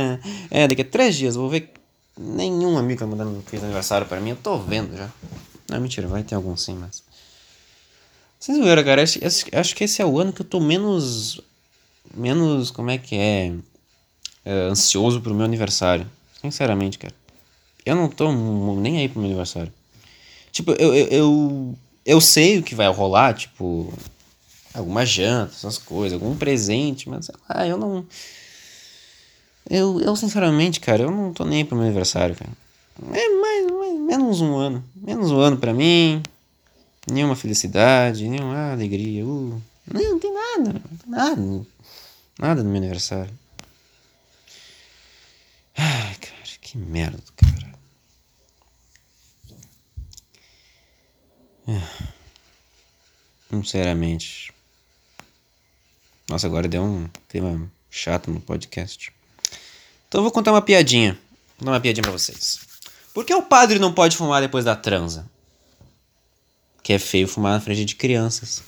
[0.50, 1.72] é, daqui a três dias, vou ver.
[2.18, 5.08] Nenhum amigo vai mandando fez aniversário para mim, eu tô vendo já.
[5.68, 7.02] Não, mentira, vai ter algum sim, mas.
[8.38, 9.02] Vocês viram, cara?
[9.02, 9.18] Acho,
[9.52, 11.40] acho que esse é o ano que eu tô menos.
[12.14, 12.70] Menos.
[12.70, 13.52] Como é que é?
[14.44, 16.06] é ansioso pro meu aniversário.
[16.40, 17.14] Sinceramente, cara.
[17.84, 19.72] Eu não tô nem aí pro meu aniversário.
[20.52, 21.78] Tipo, eu, eu, eu,
[22.10, 23.92] eu sei o que vai rolar, tipo,
[24.74, 28.04] alguma janta, essas coisas, algum presente, mas sei lá, eu não.
[29.68, 32.50] Eu, eu sinceramente, cara, eu não tô nem pro meu aniversário, cara.
[33.12, 34.84] É mais, mais menos um ano.
[34.96, 36.20] Menos um ano pra mim.
[37.08, 39.24] Nenhuma felicidade, nenhuma alegria.
[39.24, 41.66] Uh, não, não tem nada, não tem nada.
[42.40, 43.32] Nada no meu aniversário.
[45.76, 47.69] Ai, cara, que merda, cara.
[51.70, 51.80] É.
[53.48, 54.52] Sinceramente.
[56.28, 59.12] Nossa, agora deu um tema chato no podcast.
[60.08, 61.16] Então eu vou contar uma piadinha.
[61.58, 62.58] Vou dar uma piadinha pra vocês.
[63.14, 65.30] Por que o padre não pode fumar depois da transa?
[66.82, 68.64] Que é feio fumar na frente de crianças.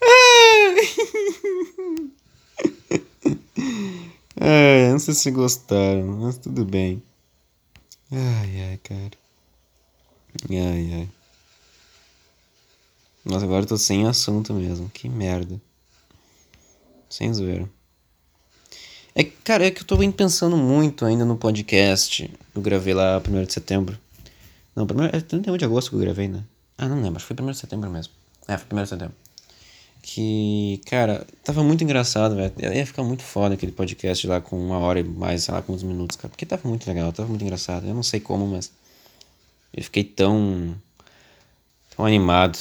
[4.38, 7.02] É, não sei se gostaram, mas tudo bem.
[8.10, 9.18] Ai, ai, cara.
[10.48, 11.08] Ai, ai.
[13.24, 14.88] Nossa, agora eu tô sem assunto mesmo.
[14.90, 15.60] Que merda.
[17.10, 17.68] Sem zoeira.
[19.14, 22.30] É, cara, é que eu tô pensando muito ainda no podcast.
[22.54, 23.98] Eu gravei lá 1 de setembro.
[24.74, 26.44] Não, primeiro, é 31 de agosto que eu gravei, né?
[26.78, 28.12] Ah, não lembro, acho que foi 1 de setembro mesmo.
[28.46, 29.14] É, foi 1 de setembro.
[30.08, 32.52] Que, cara, tava muito engraçado, velho.
[32.72, 35.72] Ia ficar muito foda aquele podcast lá com uma hora e mais, sei lá, com
[35.72, 36.28] uns minutos, cara.
[36.28, 37.88] Porque tava muito legal, tava muito engraçado.
[37.88, 38.70] Eu não sei como, mas.
[39.74, 40.76] Eu fiquei tão.
[41.94, 42.56] tão animado.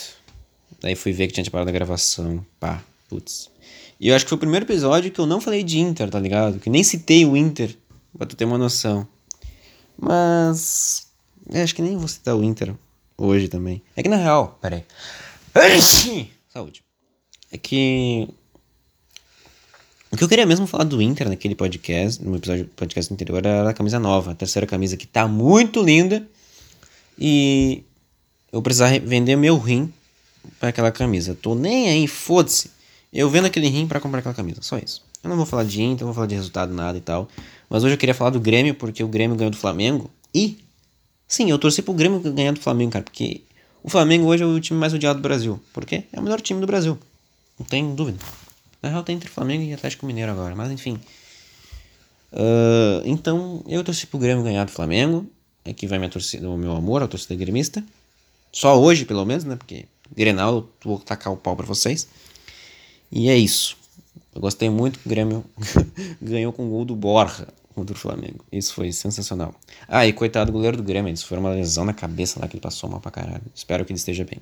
[0.82, 2.44] Daí fui ver que tinha parado a gravação.
[2.60, 3.52] Pá, putz.
[4.00, 6.20] E eu acho que foi o primeiro episódio que eu não falei de Inter, tá
[6.20, 6.60] ligado?
[6.60, 7.78] Que nem citei o Inter,
[8.18, 9.08] pra tu ter uma noção.
[9.96, 11.08] Mas.
[11.52, 12.74] É, acho que nem vou citar o Inter
[13.16, 13.84] hoje também.
[13.96, 16.28] É que na real, pera aí.
[16.52, 16.86] Saúde
[17.52, 18.28] é que
[20.12, 23.46] o que eu queria mesmo falar do Inter naquele podcast, no episódio do podcast anterior,
[23.46, 26.26] era a camisa nova, a terceira camisa que tá muito linda.
[27.20, 27.84] E
[28.50, 29.92] eu precisava vender meu rim
[30.60, 31.36] para aquela camisa.
[31.36, 32.72] Tô nem aí, foda-se.
[33.12, 35.04] Eu vendo aquele rim para comprar aquela camisa, só isso.
[35.22, 37.28] Eu não vou falar de Inter, não vou falar de resultado, nada e tal.
[37.70, 40.10] Mas hoje eu queria falar do Grêmio, porque o Grêmio ganhou do Flamengo.
[40.34, 40.60] E,
[41.28, 43.42] sim, eu torci pro Grêmio ganhar do Flamengo, cara, porque
[43.84, 45.60] o Flamengo hoje é o time mais odiado do Brasil.
[45.74, 46.04] Por quê?
[46.14, 46.98] É o melhor time do Brasil.
[47.58, 48.20] Não tenho dúvida.
[48.82, 51.00] Na real, tá entre Flamengo e Atlético Mineiro agora, mas enfim.
[52.32, 55.26] Uh, então, eu torci pro Grêmio ganhar do Flamengo.
[55.64, 57.84] Aqui vai minha torcida, o meu amor, a torcida gremista.
[58.52, 59.56] Só hoje, pelo menos, né?
[59.56, 62.08] Porque Grenal eu vou tacar o pau pra vocês.
[63.12, 63.78] E é isso.
[64.34, 65.44] Eu gostei muito que o Grêmio
[66.22, 68.46] ganhou com o gol do Borja contra o Flamengo.
[68.52, 69.56] Isso foi sensacional.
[69.88, 71.14] Ah, e coitado do goleiro do Grêmio.
[71.14, 73.44] Isso foi uma lesão na cabeça lá que ele passou mal pra caralho.
[73.54, 74.40] Espero que ele esteja bem.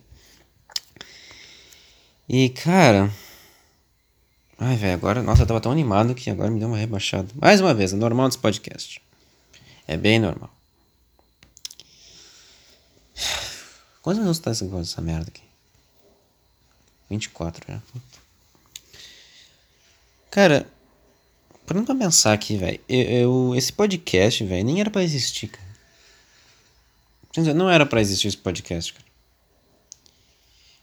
[2.27, 3.11] E, cara.
[4.57, 5.21] Ai, velho, agora.
[5.21, 7.27] Nossa, eu tava tão animado que agora me deu uma rebaixada.
[7.35, 9.01] Mais uma vez, é normal desse podcast.
[9.87, 10.49] É bem normal.
[14.01, 15.43] Quantos minutos tá essa, essa merda aqui?
[17.09, 17.81] 24 já.
[20.31, 20.67] Cara,
[21.65, 22.79] parando pra pensar aqui, velho.
[22.89, 25.63] Eu, eu, esse podcast, velho, nem era pra existir, cara.
[27.53, 29.12] Não era pra existir esse podcast, cara.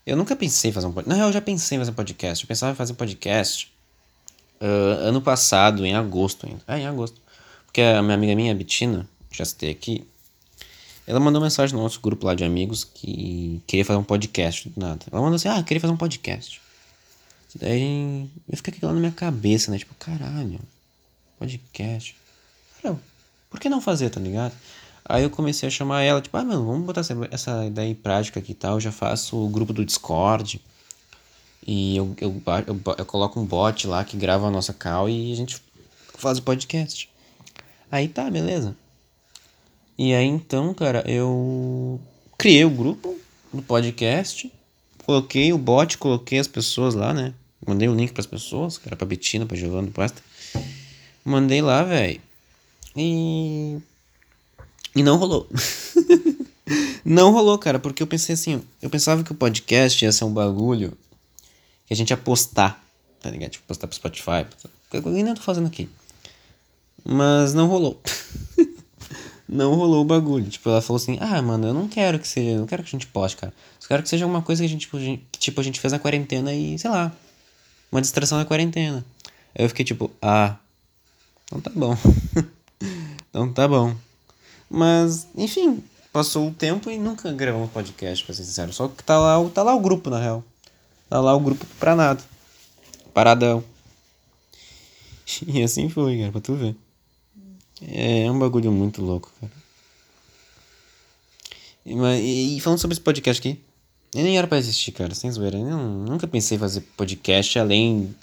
[0.05, 1.09] Eu nunca pensei em fazer um podcast.
[1.09, 2.43] Na real, eu já pensei em fazer um podcast.
[2.43, 3.71] Eu pensava em fazer um podcast
[4.59, 6.61] uh, ano passado, em agosto ainda.
[6.67, 7.21] É, em agosto.
[7.65, 10.05] Porque a minha amiga minha, a Bettina, já citei aqui,
[11.07, 14.79] Ela mandou mensagem no nosso grupo lá de amigos que queria fazer um podcast do
[14.79, 15.05] nada.
[15.11, 16.61] Ela mandou assim: ah, queria fazer um podcast.
[17.55, 19.77] Daí eu fiquei aquilo na minha cabeça, né?
[19.77, 20.59] Tipo, caralho,
[21.37, 22.15] podcast.
[22.81, 22.97] Falei,
[23.49, 24.53] por que não fazer, tá ligado?
[25.03, 27.95] Aí eu comecei a chamar ela, tipo, ah, mano, vamos botar essa, essa ideia em
[27.95, 28.75] prática aqui e tal.
[28.75, 30.61] Eu já faço o grupo do Discord.
[31.65, 35.31] E eu, eu, eu, eu, coloco um bot lá que grava a nossa call e
[35.31, 35.61] a gente
[36.17, 37.09] faz o podcast.
[37.91, 38.75] Aí tá, beleza.
[39.97, 41.99] E aí então, cara, eu
[42.37, 43.15] criei o grupo
[43.53, 44.51] do podcast,
[45.05, 47.33] coloquei o bot, coloquei as pessoas lá, né?
[47.65, 50.21] Mandei o um link pras pessoas, que era pra Betina, pra Giovanna, pro Asta.
[51.23, 52.19] Mandei lá, velho.
[52.95, 53.77] E.
[54.95, 55.47] E não rolou.
[57.05, 60.33] não rolou, cara, porque eu pensei assim, eu pensava que o podcast ia ser um
[60.33, 60.97] bagulho
[61.85, 62.83] que a gente ia postar,
[63.21, 63.51] tá ligado?
[63.51, 64.45] Tipo, postar pro Spotify.
[64.93, 65.89] Eu ainda tô fazendo aqui.
[67.03, 68.01] Mas não rolou.
[69.47, 70.49] não rolou o bagulho.
[70.49, 72.57] Tipo, ela falou assim: Ah, mano, eu não quero que seja.
[72.57, 73.53] Não quero que a gente poste, cara.
[73.81, 74.97] Eu quero que seja alguma coisa que a gente, tipo,
[75.37, 77.11] tipo, a gente fez na quarentena e, sei lá,
[77.91, 79.03] uma distração na quarentena.
[79.55, 80.55] Aí eu fiquei tipo, ah,
[81.45, 81.97] então tá bom.
[83.29, 83.95] então tá bom.
[84.73, 88.71] Mas, enfim, passou o tempo e nunca gravamos podcast, pra ser sincero.
[88.71, 90.41] Só que tá lá, tá lá o grupo, na real.
[91.09, 92.23] Tá lá o grupo pra nada.
[93.13, 93.63] Paradão.
[95.47, 96.75] E assim foi, cara, pra tu ver.
[97.81, 99.51] É, é um bagulho muito louco, cara.
[101.85, 103.57] E, e, falando sobre esse podcast aqui,
[104.13, 105.57] eu nem era pra existir, cara, sem zoeira.
[105.57, 108.13] Eu nunca pensei em fazer podcast além.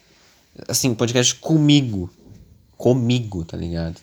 [0.69, 2.11] Assim, podcast comigo.
[2.77, 3.99] Comigo, tá ligado?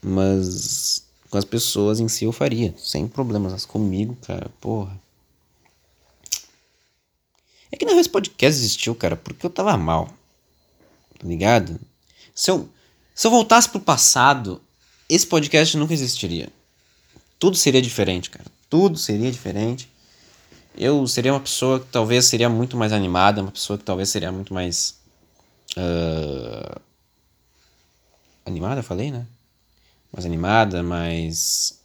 [0.00, 3.50] Mas com as pessoas em si eu faria, sem problemas.
[3.50, 4.96] Mas comigo, cara, porra.
[7.72, 10.06] É que na esse podcast existiu, cara, porque eu tava mal.
[11.18, 11.80] Tá ligado?
[12.32, 12.68] Se eu,
[13.12, 14.62] se eu voltasse pro passado,
[15.08, 16.48] esse podcast nunca existiria.
[17.36, 18.46] Tudo seria diferente, cara.
[18.70, 19.90] Tudo seria diferente.
[20.78, 24.30] Eu seria uma pessoa que talvez seria muito mais animada, uma pessoa que talvez seria
[24.30, 25.00] muito mais.
[25.76, 26.80] Uh,
[28.46, 29.26] animada, falei, né?
[30.14, 31.80] Mais animada, mais.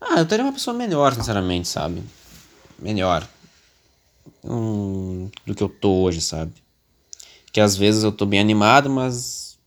[0.00, 2.02] Ah, eu teria uma pessoa melhor, sinceramente, sabe?
[2.78, 3.28] Melhor.
[4.44, 6.52] Um, do que eu tô hoje, sabe?
[7.52, 9.58] Que às vezes eu tô bem animado, mas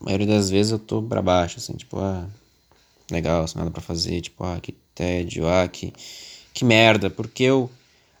[0.00, 2.26] a maioria das vezes eu tô pra baixo, assim, tipo, ah,
[3.10, 5.92] legal, sem nada pra fazer, tipo, ah, que tédio, ah, que,
[6.54, 7.70] que merda, porque eu.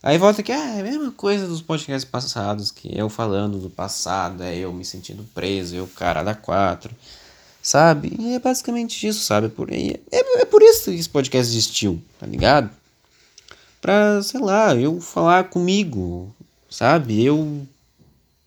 [0.02, 3.70] Aí volta que ah, é a mesma coisa dos podcasts passados, que eu falando do
[3.70, 6.94] passado, é eu me sentindo preso, eu cara da quatro,
[7.68, 8.16] sabe?
[8.18, 9.50] E é basicamente isso, sabe?
[9.50, 12.70] Por, é, é por isso que esse podcast existiu, tá ligado?
[13.78, 16.34] Pra, sei lá, eu falar comigo,
[16.70, 17.22] sabe?
[17.22, 17.66] Eu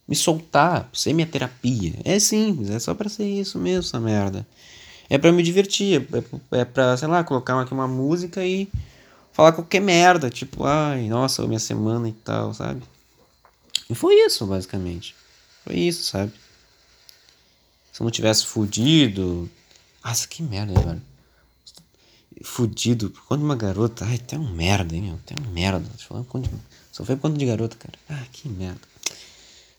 [0.08, 1.94] me soltar, ser minha terapia.
[2.04, 4.46] É simples, é só pra ser isso mesmo, essa merda.
[5.08, 6.08] É pra me divertir,
[6.52, 8.68] é, é pra, sei lá, colocar aqui uma música e
[9.32, 12.82] falar qualquer merda, tipo, ai, nossa, minha semana e tal, sabe?
[13.88, 15.16] E foi isso, basicamente.
[15.64, 16.32] Foi isso, sabe?
[17.92, 19.50] Se eu não tivesse fudido.
[20.04, 21.02] Nossa, que merda, velho.
[22.44, 24.06] Fudido quando uma garota.
[24.06, 25.20] Ai, tem um merda, hein, meu?
[25.46, 25.86] Um merda.
[25.98, 27.98] Só foi por conta de garota, cara.
[28.10, 28.82] Ah, que merda.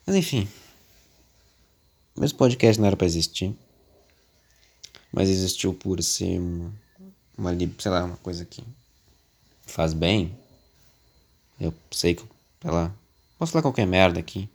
[0.06, 0.48] Mas enfim.
[2.16, 3.56] Meu podcast não era pra existir.
[5.12, 6.38] Mas existiu por ser
[7.36, 8.62] uma, sei lá, uma coisa que
[9.66, 10.36] faz bem.
[11.60, 12.22] Eu sei que,
[12.60, 12.92] sei lá,
[13.38, 14.48] posso falar qualquer merda aqui.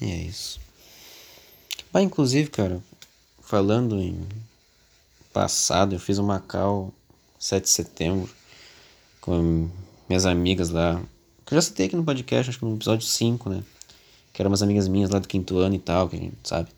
[0.00, 0.60] E é isso.
[1.92, 2.82] Mas inclusive, cara,
[3.40, 4.20] falando em
[5.32, 6.92] passado, eu fiz um Macau
[7.38, 8.30] 7 de setembro
[9.20, 9.68] com
[10.08, 11.00] minhas amigas lá.
[11.46, 13.62] Que eu já citei aqui no podcast, acho que no episódio 5, né?
[14.38, 16.68] que eram umas amigas minhas lá do quinto ano e tal, que a gente sabe.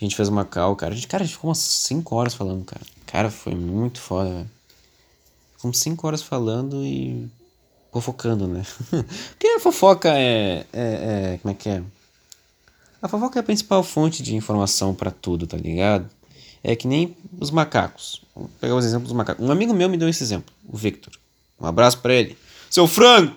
[0.00, 0.92] A gente fez uma cal, cara.
[0.92, 2.82] A gente, cara, a gente ficou umas 5 horas falando, cara.
[3.06, 4.50] Cara, foi muito foda, velho.
[5.54, 7.30] Ficamos 5 horas falando e
[7.92, 8.66] fofocando, né?
[9.30, 11.80] Porque fofoca é, é, é, Como é que é?
[13.00, 16.10] A fofoca é a principal fonte de informação para tudo, tá ligado?
[16.62, 18.22] É que nem os macacos.
[18.34, 19.44] Vamos pegar os exemplos dos macacos.
[19.44, 21.12] Um amigo meu me deu esse exemplo, o Victor.
[21.60, 22.36] Um abraço para ele.
[22.68, 23.34] Seu frango!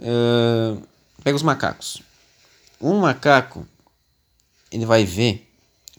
[0.00, 0.82] Uh,
[1.22, 2.02] pega os macacos.
[2.80, 3.66] Um macaco,
[4.70, 5.46] ele vai ver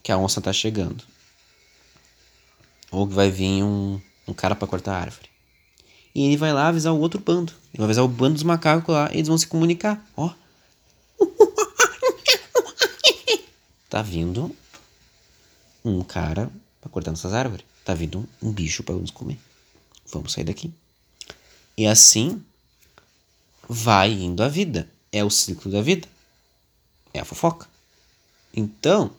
[0.02, 1.04] que a onça tá chegando.
[2.92, 5.30] Ou que vai vir um, um cara para cortar a árvore.
[6.16, 7.52] E ele vai lá avisar o outro bando.
[7.74, 9.10] Ele vai avisar o bando dos macacos lá.
[9.12, 10.04] E eles vão se comunicar.
[10.16, 10.34] Ó.
[13.90, 14.56] tá vindo
[15.84, 16.50] um cara
[16.82, 17.66] para cortar nossas árvores.
[17.84, 19.40] Tá vindo um bicho para nos comer.
[20.12, 20.74] Vamos sair daqui.
[21.78, 22.44] E assim
[23.68, 24.90] vai indo a vida.
[25.12, 26.08] É o ciclo da vida.
[27.14, 27.68] É a fofoca.
[28.54, 29.12] Então,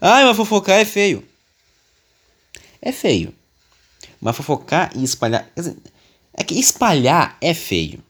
[0.00, 1.26] ai, mas fofocar é feio.
[2.80, 3.34] é feio.
[4.20, 5.44] Mas fofocar e espalhar.
[5.54, 5.76] quer dizer,
[6.34, 8.02] É que espalhar é feio.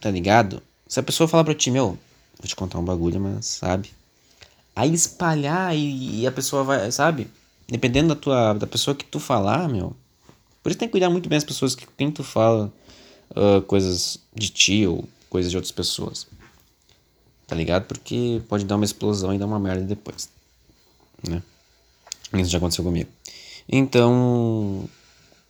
[0.00, 0.62] Tá ligado?
[0.86, 1.98] Se a pessoa falar pra ti, meu,
[2.38, 3.90] vou te contar um bagulho, mas sabe?
[4.76, 7.28] Aí espalhar e, e a pessoa vai, sabe?
[7.68, 9.94] Dependendo da tua da pessoa que tu falar, meu.
[10.62, 12.72] Por isso tem que cuidar muito bem das pessoas que quem tu fala
[13.34, 16.26] ah, coisas de ti ou coisas de outras pessoas.
[17.46, 17.86] Tá ligado?
[17.86, 20.28] Porque pode dar uma explosão e dar uma merda depois.
[21.26, 21.42] Né?
[22.32, 23.10] Isso já aconteceu comigo.
[23.68, 24.88] Então,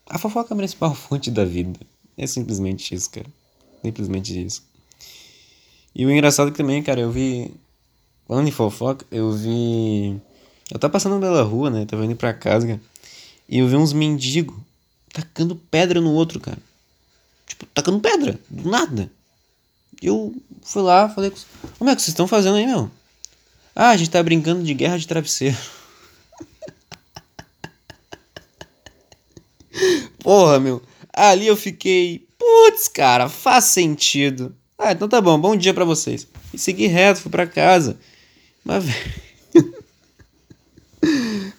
[0.06, 1.78] a fofoca é a principal fonte da vida.
[2.16, 3.26] É simplesmente isso, cara.
[3.82, 4.62] Simplesmente isso.
[5.94, 7.52] E o engraçado é que também, cara, eu vi.
[8.26, 10.20] Falando em fofoca, eu vi.
[10.70, 11.84] Eu tava passando pela rua, né?
[11.84, 12.80] Tava indo pra casa, cara.
[13.48, 14.56] E eu vi uns mendigos
[15.12, 16.58] tacando pedra no outro, cara.
[17.46, 19.10] Tipo, tacando pedra, do nada.
[20.02, 21.36] Eu fui lá, falei com.
[21.78, 22.90] Como é que vocês estão fazendo aí, meu?
[23.76, 25.56] Ah, a gente tá brincando de guerra de travesseiro.
[30.20, 30.82] Porra, meu.
[31.12, 32.26] Ali eu fiquei.
[32.38, 34.54] Putz, cara, faz sentido.
[34.78, 36.26] Ah, então tá bom, bom dia pra vocês.
[36.52, 37.98] E segui reto, fui pra casa.
[38.64, 39.24] Mas, velho.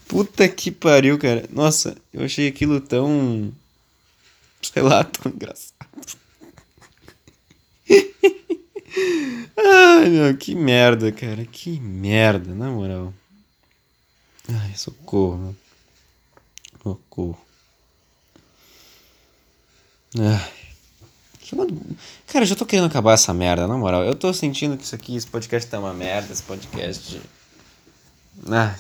[0.08, 1.48] Puta que pariu, cara.
[1.52, 3.54] Nossa, eu achei aquilo tão.
[4.62, 5.76] Sei lá, tão engraçado.
[9.58, 11.46] Ai, meu, que merda, cara.
[11.46, 13.13] Que merda, na moral.
[14.50, 15.56] Ai, socorro.
[16.82, 17.38] Socorro.
[20.18, 20.64] Ai.
[22.27, 24.03] Cara, eu já tô querendo acabar essa merda, na moral.
[24.03, 27.21] Eu tô sentindo que isso aqui, esse podcast tá uma merda, esse podcast.
[28.49, 28.75] Ah,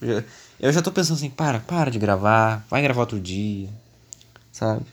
[0.00, 0.24] eu-
[0.60, 3.68] eu já tô pensando assim, para, para de gravar, vai gravar outro dia,
[4.52, 4.84] sabe?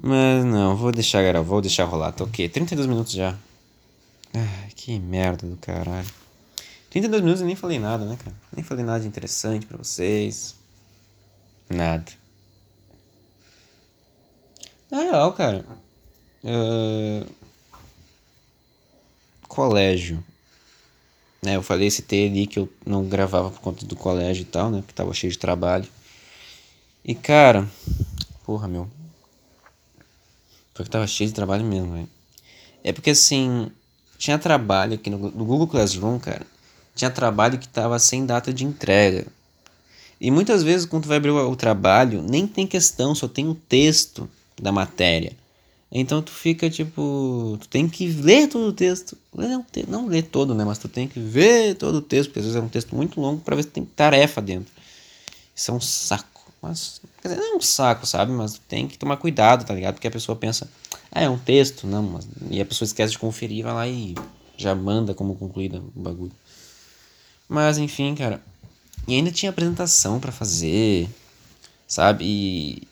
[0.00, 2.48] Mas não, vou deixar gravar, vou deixar rolar, tá ok?
[2.48, 3.36] 32 minutos já.
[4.32, 6.08] Ai, que merda do caralho.
[6.90, 8.34] 32 minutos e nem falei nada, né, cara?
[8.54, 10.54] Nem falei nada de interessante pra vocês.
[11.70, 12.04] Nada.
[14.94, 15.64] Na real, cara.
[16.44, 17.26] ah,
[19.48, 20.22] Colégio.
[21.42, 24.70] Né, eu falei, citei ali que eu não gravava por conta do colégio e tal,
[24.70, 24.78] né?
[24.78, 25.88] Porque tava cheio de trabalho.
[27.04, 27.68] E, cara.
[28.44, 28.88] Porra, meu.
[30.72, 32.08] Porque tava cheio de trabalho mesmo, velho.
[32.84, 33.72] É porque assim.
[34.16, 36.46] Tinha trabalho aqui no, Google Classroom, cara.
[36.94, 39.26] Tinha trabalho que tava sem data de entrega.
[40.20, 43.54] E muitas vezes, quando tu vai abrir o trabalho, nem tem questão, só tem um
[43.54, 45.32] texto da matéria.
[45.90, 47.56] Então tu fica tipo.
[47.60, 49.16] Tu tem que ler todo o texto.
[49.34, 50.64] Ler o te- Não ler todo, né?
[50.64, 53.20] Mas tu tem que ver todo o texto, porque às vezes é um texto muito
[53.20, 54.72] longo pra ver se tem tarefa dentro.
[55.54, 56.52] Isso é um saco.
[56.60, 57.00] Mas.
[57.22, 58.32] Quer dizer, não é um saco, sabe?
[58.32, 59.94] Mas tu tem que tomar cuidado, tá ligado?
[59.94, 60.68] Porque a pessoa pensa,
[61.12, 62.26] ah, é um texto, não, mas.
[62.50, 64.14] E a pessoa esquece de conferir, vai lá e
[64.56, 66.32] já manda como concluída o bagulho.
[67.48, 68.42] Mas enfim, cara.
[69.06, 71.08] E ainda tinha apresentação pra fazer,
[71.86, 72.24] sabe?
[72.24, 72.88] E.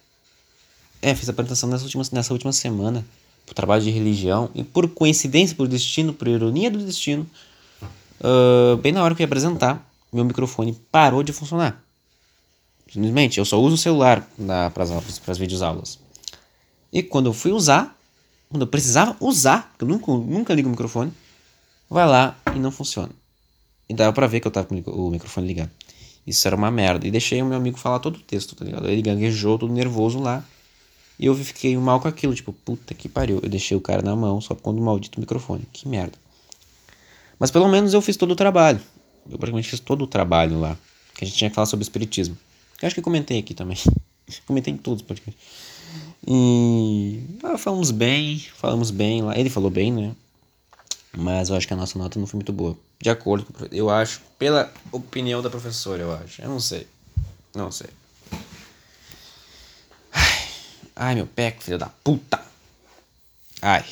[1.02, 3.04] É, fiz a apresentação nessa última, nessa última semana
[3.44, 4.48] pro trabalho de religião.
[4.54, 7.26] E por coincidência, por destino, por ironia do destino,
[8.22, 11.82] ah, bem na hora que eu ia apresentar, meu microfone parou de funcionar.
[12.90, 14.28] Simplesmente, eu só uso o celular
[14.72, 15.98] para as videoaulas.
[16.92, 17.98] E quando eu fui usar,
[18.50, 21.10] quando eu precisava usar, porque eu nunca, nunca ligo o microfone,
[21.88, 23.10] vai lá e não funciona.
[23.88, 25.70] E dava pra ver que eu tava com o micro- o microfone ligado.
[26.26, 27.06] Isso era uma merda.
[27.06, 28.88] E deixei o meu amigo falar todo o texto, tá ligado?
[28.88, 30.44] Ele gaguejou, todo nervoso lá.
[31.18, 33.40] E eu fiquei mal com aquilo, tipo, puta que pariu.
[33.42, 35.66] Eu deixei o cara na mão só por conta do maldito microfone.
[35.72, 36.14] Que merda.
[37.38, 38.80] Mas pelo menos eu fiz todo o trabalho.
[39.30, 40.76] Eu praticamente fiz todo o trabalho lá.
[41.14, 42.36] Que a gente tinha que falar sobre espiritismo.
[42.80, 43.78] Eu acho que comentei aqui também.
[44.46, 45.40] comentei em todos os podcasts.
[46.26, 47.20] E.
[47.42, 49.38] Ah, falamos bem, falamos bem lá.
[49.38, 50.14] Ele falou bem, né?
[51.16, 52.76] Mas eu acho que a nossa nota não foi muito boa.
[53.00, 53.64] De acordo com.
[53.64, 56.40] o Eu acho, pela opinião da professora, eu acho.
[56.40, 56.86] Eu não sei.
[57.54, 57.88] Não sei.
[60.94, 62.40] Ai, meu pé, filho da puta.
[63.60, 63.84] Ai.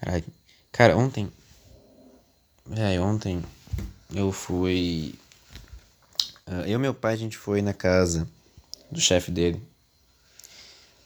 [0.00, 0.24] Caralho.
[0.72, 1.32] Cara, ontem.
[2.76, 3.42] É, ontem
[4.14, 5.14] eu fui.
[6.46, 8.28] ah, Eu e meu pai, a gente foi na casa
[8.90, 9.60] do chefe dele.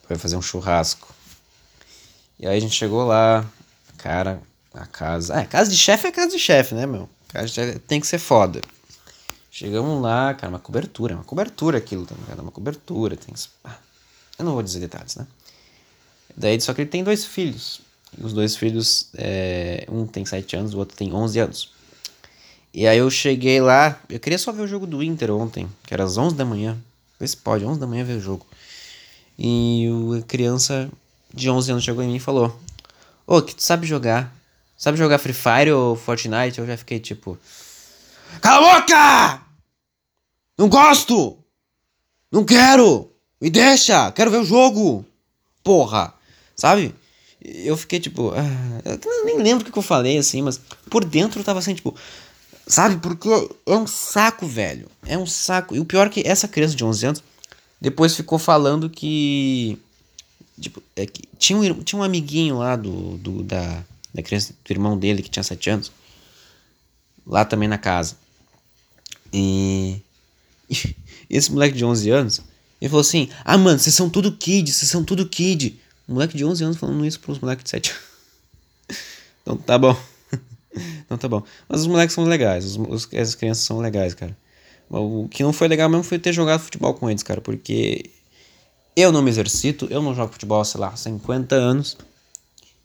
[0.07, 1.15] Foi fazer um churrasco.
[2.39, 3.49] E aí a gente chegou lá,
[3.99, 4.43] cara,
[4.75, 5.41] a casa.
[5.41, 7.09] É, casa de chefe é casa de chefe, né, meu?
[7.29, 8.61] Casa de chefe tem que ser foda.
[9.51, 12.41] Chegamos lá, cara, uma cobertura, uma cobertura aquilo, tá ligado?
[12.41, 13.35] Uma cobertura, tem.
[13.65, 13.77] Ah,
[14.39, 15.27] eu não vou dizer detalhes, né?
[16.37, 17.81] Daí, só que ele tem dois filhos.
[18.17, 21.73] E os dois filhos, é, um tem 7 anos, o outro tem 11 anos.
[22.73, 25.93] E aí eu cheguei lá, eu queria só ver o jogo do Inter ontem, que
[25.93, 26.79] era às 11 da manhã.
[27.19, 28.47] Vê se pode, 11 da manhã ver o jogo.
[29.37, 29.89] E
[30.19, 30.89] a criança
[31.35, 32.57] de 11 anos chegou em mim e falou:
[33.27, 34.35] Ô, que tu sabe jogar?
[34.77, 36.59] Sabe jogar Free Fire ou Fortnite?
[36.59, 37.37] Eu já fiquei tipo:
[38.41, 39.43] Cala a boca!
[40.59, 41.39] Não gosto!
[42.31, 43.11] Não quero!
[43.41, 44.13] Me deixa!
[44.13, 45.05] Quero ver o jogo!
[45.63, 46.15] Porra!
[46.57, 46.95] Sabe?
[47.41, 48.33] Eu fiquei tipo.
[48.33, 50.61] Ah, eu nem lembro o que eu falei assim, mas
[50.91, 51.95] por dentro eu tava assim, tipo.
[52.67, 52.99] Sabe?
[52.99, 53.29] Porque
[53.67, 54.87] é um saco, velho.
[55.07, 55.75] É um saco.
[55.75, 57.23] E o pior é que essa criança de 11 anos
[57.81, 59.79] depois ficou falando que.
[60.61, 64.71] Tipo, é que tinha, um, tinha um amiguinho lá do, do, da, da criança, do
[64.71, 65.91] irmão dele que tinha 7 anos.
[67.27, 68.17] Lá também na casa.
[69.33, 70.01] E.
[71.31, 72.41] esse moleque de 11 anos.
[72.81, 75.79] Ele falou assim: Ah, mano, vocês são tudo kid, vocês são tudo kid.
[76.09, 78.03] Um moleque de 11 anos falando isso pros moleques de 7 anos.
[79.43, 79.97] então tá bom.
[81.05, 81.43] então tá bom.
[81.69, 84.37] Mas os moleques são legais, os, os, as crianças são legais, cara.
[84.89, 88.11] O que não foi legal mesmo foi ter jogado futebol com eles, cara, porque
[88.97, 91.97] eu não me exercito, eu não jogo futebol, sei lá, há 50 anos.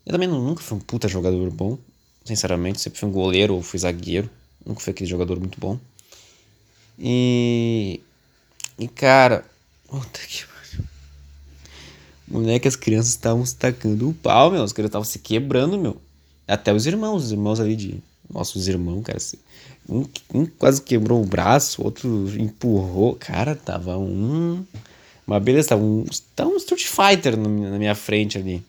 [0.05, 1.79] Eu também nunca fui um puta jogador bom,
[2.25, 4.29] sinceramente, sempre fui um goleiro ou fui zagueiro,
[4.65, 5.79] nunca fui aquele jogador muito bom.
[6.99, 8.01] E.
[8.79, 9.45] E cara.
[9.87, 10.85] Puta que pariu.
[12.27, 14.63] Moleque, as crianças estavam se tacando o pau, meu.
[14.63, 16.01] As crianças estavam se quebrando, meu.
[16.47, 18.03] Até os irmãos, os irmãos ali de.
[18.27, 19.19] Nossos irmãos, cara.
[19.87, 23.15] Um, um quase quebrou o braço, outro empurrou.
[23.15, 24.65] Cara, tava um.
[25.27, 26.05] Uma beleza, tava um,
[26.35, 28.63] tava um Street Fighter na minha frente ali.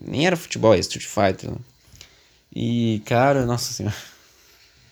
[0.00, 1.50] Nem era futebol, é Street Fighter.
[1.50, 1.56] Né?
[2.54, 3.96] E, cara, nossa senhora.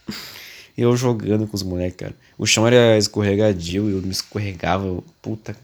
[0.77, 2.15] Eu jogando com os moleques, cara.
[2.39, 5.03] O chão era escorregadio e eu me escorregava.
[5.21, 5.57] Puta.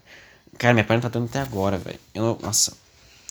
[0.59, 2.01] Cara, minha perna tá dando até agora, velho.
[2.13, 2.77] Eu Nossa.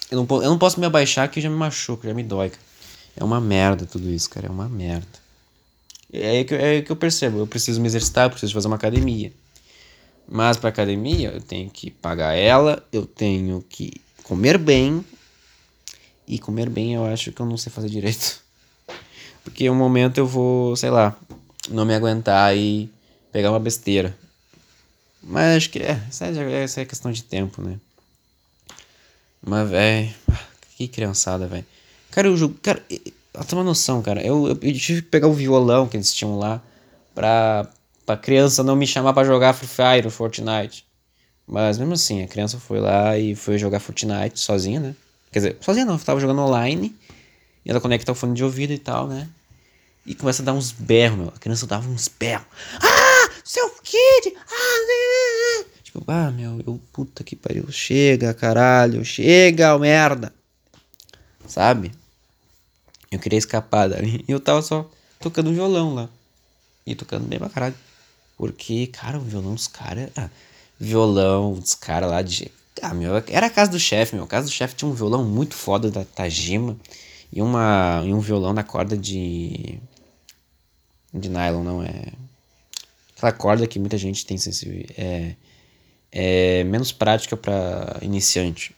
[0.09, 2.61] Eu não, eu não posso me abaixar que já me machuca, já me dói, cara.
[3.17, 4.47] É uma merda tudo isso, cara.
[4.47, 5.07] É uma merda.
[6.13, 7.39] É aí que, é que eu percebo.
[7.39, 9.33] Eu preciso me exercitar, preciso fazer uma academia.
[10.25, 13.91] Mas para academia eu tenho que pagar ela, eu tenho que
[14.23, 15.03] comer bem.
[16.25, 18.42] E comer bem eu acho que eu não sei fazer direito.
[19.43, 21.15] Porque um momento eu vou, sei lá,
[21.69, 22.89] não me aguentar e
[23.31, 24.15] pegar uma besteira.
[25.21, 26.25] Mas acho que é, essa
[26.81, 27.77] é, é questão de tempo, né?
[29.45, 30.13] Mas, velho,
[30.77, 31.65] que criançada, velho.
[32.11, 32.55] Cara, eu jogo.
[32.61, 32.81] Cara,
[33.33, 34.21] ela tem uma noção, cara.
[34.21, 36.61] Eu, eu, eu, tive que pegar o violão que eles tinham lá
[37.15, 37.67] pra,
[38.05, 40.85] pra criança não me chamar para jogar Free Fire, Fortnite.
[41.47, 44.95] Mas mesmo assim, a criança foi lá e foi jogar Fortnite sozinha, né?
[45.31, 46.95] Quer dizer, sozinha não, tava jogando online.
[47.65, 49.29] E ela conecta o fone de ouvido e tal, né?
[50.05, 51.27] E começa a dar uns berros, meu.
[51.29, 52.45] A criança dava uns berros.
[52.81, 53.29] Ah!
[53.43, 54.35] Seu kid!
[54.35, 55.65] Ah!
[55.83, 57.71] Tipo, ah, meu, eu, puta que pariu.
[57.71, 59.05] Chega, caralho.
[59.05, 60.33] Chega, merda.
[61.47, 61.91] Sabe?
[63.11, 64.25] Eu queria escapar dali.
[64.27, 64.89] E eu tava só
[65.19, 66.09] tocando violão lá.
[66.85, 67.75] E tocando bem pra caralho.
[68.37, 70.09] Porque, cara, o violão dos caras.
[70.17, 70.29] Ah,
[70.79, 72.51] violão dos caras lá de.
[72.81, 74.25] Ah, meu, era a casa do chefe, meu.
[74.25, 76.75] A casa do chefe tinha um violão muito foda da Tajima.
[77.33, 79.79] E, uma, e um violão da corda de.
[81.11, 82.13] De nylon, não é.
[83.17, 84.85] Aquela corda que muita gente tem sensível.
[84.95, 85.35] É.
[86.11, 88.75] É menos prática para iniciante.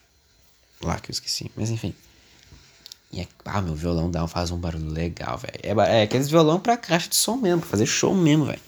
[0.82, 1.52] Lá que eu esqueci.
[1.54, 1.94] Mas enfim.
[3.12, 5.60] E é, ah, meu violão dá, faz um barulho legal, velho.
[5.62, 8.62] É, é aqueles violão pra caixa de som mesmo, pra fazer show mesmo, velho.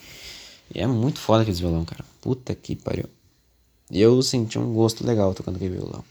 [0.75, 2.03] E é muito foda aqueles violão, cara.
[2.19, 3.09] Puta que pariu.
[3.89, 6.03] Eu senti um gosto legal tocando aquele violão.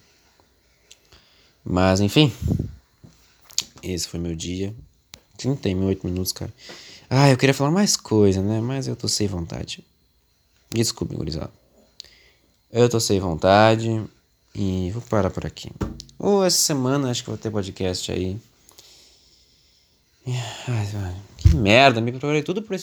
[1.62, 2.33] Mas, enfim.
[3.93, 4.74] Esse foi meu dia.
[5.39, 6.53] 38 minutos, cara.
[7.09, 8.61] Ah, eu queria falar mais coisa, né?
[8.61, 9.84] Mas eu tô sem vontade.
[10.70, 11.53] Desculpe, gurizada.
[12.72, 14.03] Eu tô sem vontade.
[14.55, 15.70] E vou parar por aqui.
[16.18, 18.39] Ou essa semana acho que vou ter podcast aí.
[20.26, 22.76] Ai, que merda, me preparei tudo por.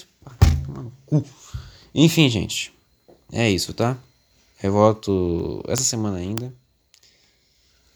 [0.67, 1.25] Mano, cu.
[1.93, 2.71] Enfim, gente.
[3.31, 3.97] É isso, tá?
[4.61, 6.53] Eu volto essa semana ainda.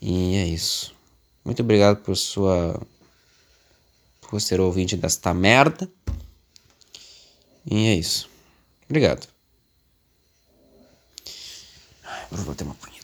[0.02, 0.94] E é isso.
[1.46, 2.82] Muito obrigado por sua.
[4.30, 5.90] Por ser ouvinte desta merda.
[7.66, 8.30] E é isso.
[8.86, 9.28] Obrigado.
[12.04, 12.97] Ai, vou ter uma punha.